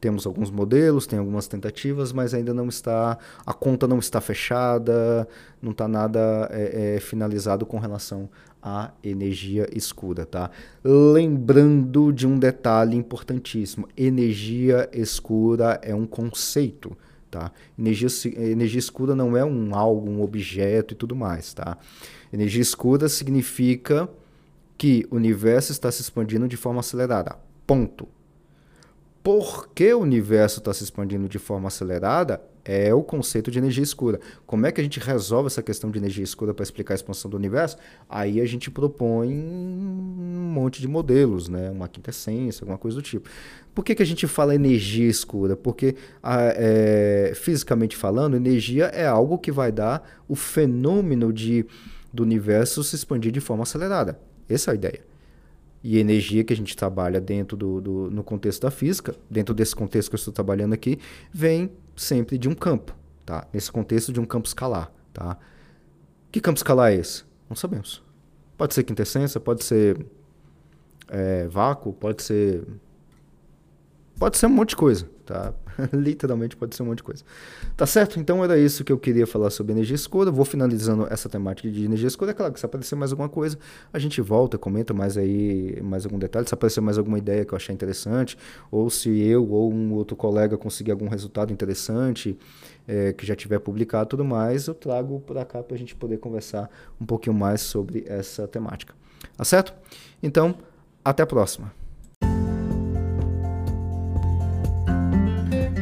Temos 0.00 0.26
alguns 0.26 0.50
modelos, 0.50 1.06
tem 1.06 1.18
algumas 1.18 1.46
tentativas, 1.46 2.10
mas 2.10 2.32
ainda 2.32 2.54
não 2.54 2.68
está, 2.68 3.18
a 3.44 3.52
conta 3.52 3.86
não 3.86 3.98
está 3.98 4.18
fechada, 4.18 5.28
não 5.60 5.72
está 5.72 5.86
nada 5.86 6.48
é, 6.50 6.96
é, 6.96 7.00
finalizado 7.00 7.66
com 7.66 7.78
relação 7.78 8.30
à 8.62 8.92
energia 9.04 9.68
escura, 9.76 10.24
tá? 10.24 10.50
Lembrando 10.82 12.12
de 12.12 12.26
um 12.26 12.38
detalhe 12.38 12.96
importantíssimo: 12.96 13.86
energia 13.94 14.88
escura 14.90 15.78
é 15.82 15.94
um 15.94 16.06
conceito, 16.06 16.96
tá? 17.30 17.52
Energia, 17.78 18.08
energia 18.36 18.78
escura 18.78 19.14
não 19.14 19.36
é 19.36 19.44
um 19.44 19.74
algo, 19.74 20.10
um 20.10 20.22
objeto 20.22 20.94
e 20.94 20.96
tudo 20.96 21.14
mais, 21.14 21.52
tá? 21.52 21.76
Energia 22.32 22.62
escura 22.62 23.06
significa 23.06 24.08
que 24.78 25.06
o 25.10 25.16
universo 25.16 25.72
está 25.72 25.92
se 25.92 26.00
expandindo 26.00 26.48
de 26.48 26.56
forma 26.56 26.80
acelerada. 26.80 27.36
Ponto 27.66 28.08
por 29.22 29.68
que 29.68 29.92
o 29.92 30.00
universo 30.00 30.60
está 30.60 30.72
se 30.72 30.82
expandindo 30.82 31.28
de 31.28 31.38
forma 31.38 31.68
acelerada 31.68 32.40
é 32.64 32.94
o 32.94 33.02
conceito 33.02 33.50
de 33.50 33.58
energia 33.58 33.82
escura. 33.82 34.20
Como 34.46 34.66
é 34.66 34.72
que 34.72 34.80
a 34.80 34.84
gente 34.84 35.00
resolve 35.00 35.48
essa 35.48 35.62
questão 35.62 35.90
de 35.90 35.98
energia 35.98 36.24
escura 36.24 36.54
para 36.54 36.62
explicar 36.62 36.94
a 36.94 36.96
expansão 36.96 37.30
do 37.30 37.36
universo? 37.36 37.76
Aí 38.08 38.40
a 38.40 38.46
gente 38.46 38.70
propõe 38.70 39.28
um 39.28 40.50
monte 40.52 40.80
de 40.80 40.88
modelos, 40.88 41.48
né? 41.48 41.70
uma 41.70 41.88
quintessência, 41.88 42.62
alguma 42.62 42.78
coisa 42.78 42.96
do 42.96 43.02
tipo. 43.02 43.28
Por 43.74 43.84
que, 43.84 43.94
que 43.94 44.02
a 44.02 44.06
gente 44.06 44.26
fala 44.26 44.54
energia 44.54 45.08
escura? 45.08 45.56
Porque, 45.56 45.96
é, 46.22 47.32
fisicamente 47.34 47.96
falando, 47.96 48.36
energia 48.36 48.86
é 48.86 49.06
algo 49.06 49.38
que 49.38 49.52
vai 49.52 49.72
dar 49.72 50.22
o 50.28 50.34
fenômeno 50.34 51.32
de, 51.32 51.66
do 52.12 52.22
universo 52.22 52.84
se 52.84 52.96
expandir 52.96 53.32
de 53.32 53.40
forma 53.40 53.64
acelerada. 53.64 54.18
Essa 54.48 54.70
é 54.70 54.72
a 54.72 54.74
ideia 54.74 55.09
e 55.82 55.98
energia 55.98 56.44
que 56.44 56.52
a 56.52 56.56
gente 56.56 56.76
trabalha 56.76 57.20
dentro 57.20 57.56
do, 57.56 57.80
do, 57.80 58.10
no 58.10 58.22
contexto 58.22 58.62
da 58.62 58.70
física, 58.70 59.14
dentro 59.30 59.54
desse 59.54 59.74
contexto 59.74 60.10
que 60.10 60.14
eu 60.14 60.18
estou 60.18 60.32
trabalhando 60.32 60.74
aqui, 60.74 60.98
vem 61.32 61.70
sempre 61.96 62.36
de 62.36 62.48
um 62.48 62.54
campo, 62.54 62.94
tá? 63.24 63.46
Nesse 63.52 63.72
contexto 63.72 64.12
de 64.12 64.20
um 64.20 64.24
campo 64.24 64.46
escalar, 64.46 64.92
tá? 65.12 65.38
Que 66.30 66.40
campo 66.40 66.58
escalar 66.58 66.92
é 66.92 66.96
esse? 66.96 67.24
Não 67.48 67.56
sabemos. 67.56 68.02
Pode 68.56 68.74
ser 68.74 68.84
quintessência, 68.84 69.40
pode 69.40 69.64
ser 69.64 70.06
é, 71.08 71.48
vácuo, 71.48 71.92
pode 71.92 72.22
ser 72.22 72.62
pode 74.18 74.36
ser 74.36 74.46
um 74.46 74.50
monte 74.50 74.70
de 74.70 74.76
coisa, 74.76 75.08
tá? 75.24 75.54
Literalmente 75.92 76.56
pode 76.56 76.74
ser 76.74 76.82
um 76.82 76.86
monte 76.86 76.98
de 76.98 77.02
coisa. 77.04 77.24
Tá 77.76 77.86
certo? 77.86 78.18
Então 78.18 78.42
era 78.44 78.58
isso 78.58 78.84
que 78.84 78.92
eu 78.92 78.98
queria 78.98 79.26
falar 79.26 79.50
sobre 79.50 79.72
energia 79.72 79.94
escura. 79.94 80.30
Vou 80.30 80.44
finalizando 80.44 81.06
essa 81.10 81.28
temática 81.28 81.70
de 81.70 81.84
energia 81.84 82.08
escura. 82.08 82.30
É 82.30 82.34
claro 82.34 82.52
que 82.52 82.60
se 82.60 82.66
aparecer 82.66 82.96
mais 82.96 83.12
alguma 83.12 83.28
coisa, 83.28 83.58
a 83.92 83.98
gente 83.98 84.20
volta, 84.20 84.58
comenta 84.58 84.92
mais 84.92 85.16
aí, 85.16 85.80
mais 85.82 86.04
algum 86.04 86.18
detalhe. 86.18 86.46
Se 86.46 86.54
aparecer 86.54 86.80
mais 86.80 86.98
alguma 86.98 87.18
ideia 87.18 87.44
que 87.44 87.52
eu 87.52 87.56
achar 87.56 87.72
interessante, 87.72 88.36
ou 88.70 88.90
se 88.90 89.08
eu 89.20 89.48
ou 89.48 89.72
um 89.72 89.92
outro 89.94 90.16
colega 90.16 90.56
conseguir 90.56 90.90
algum 90.90 91.08
resultado 91.08 91.52
interessante, 91.52 92.38
é, 92.86 93.12
que 93.12 93.24
já 93.24 93.36
tiver 93.36 93.58
publicado 93.60 94.10
tudo 94.10 94.24
mais, 94.24 94.66
eu 94.66 94.74
trago 94.74 95.20
para 95.20 95.44
cá 95.44 95.62
para 95.62 95.74
a 95.74 95.78
gente 95.78 95.94
poder 95.94 96.18
conversar 96.18 96.70
um 97.00 97.06
pouquinho 97.06 97.34
mais 97.34 97.60
sobre 97.60 98.04
essa 98.06 98.48
temática. 98.48 98.94
Tá 99.36 99.44
certo? 99.44 99.74
Então, 100.22 100.54
até 101.04 101.22
a 101.22 101.26
próxima. 101.26 101.79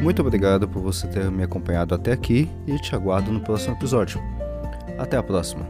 Muito 0.01 0.21
obrigado 0.21 0.67
por 0.67 0.81
você 0.81 1.07
ter 1.07 1.29
me 1.29 1.43
acompanhado 1.43 1.93
até 1.93 2.11
aqui 2.11 2.49
e 2.65 2.77
te 2.79 2.95
aguardo 2.95 3.31
no 3.31 3.41
próximo 3.41 3.75
episódio. 3.75 4.21
Até 4.97 5.17
a 5.17 5.23
próxima. 5.23 5.65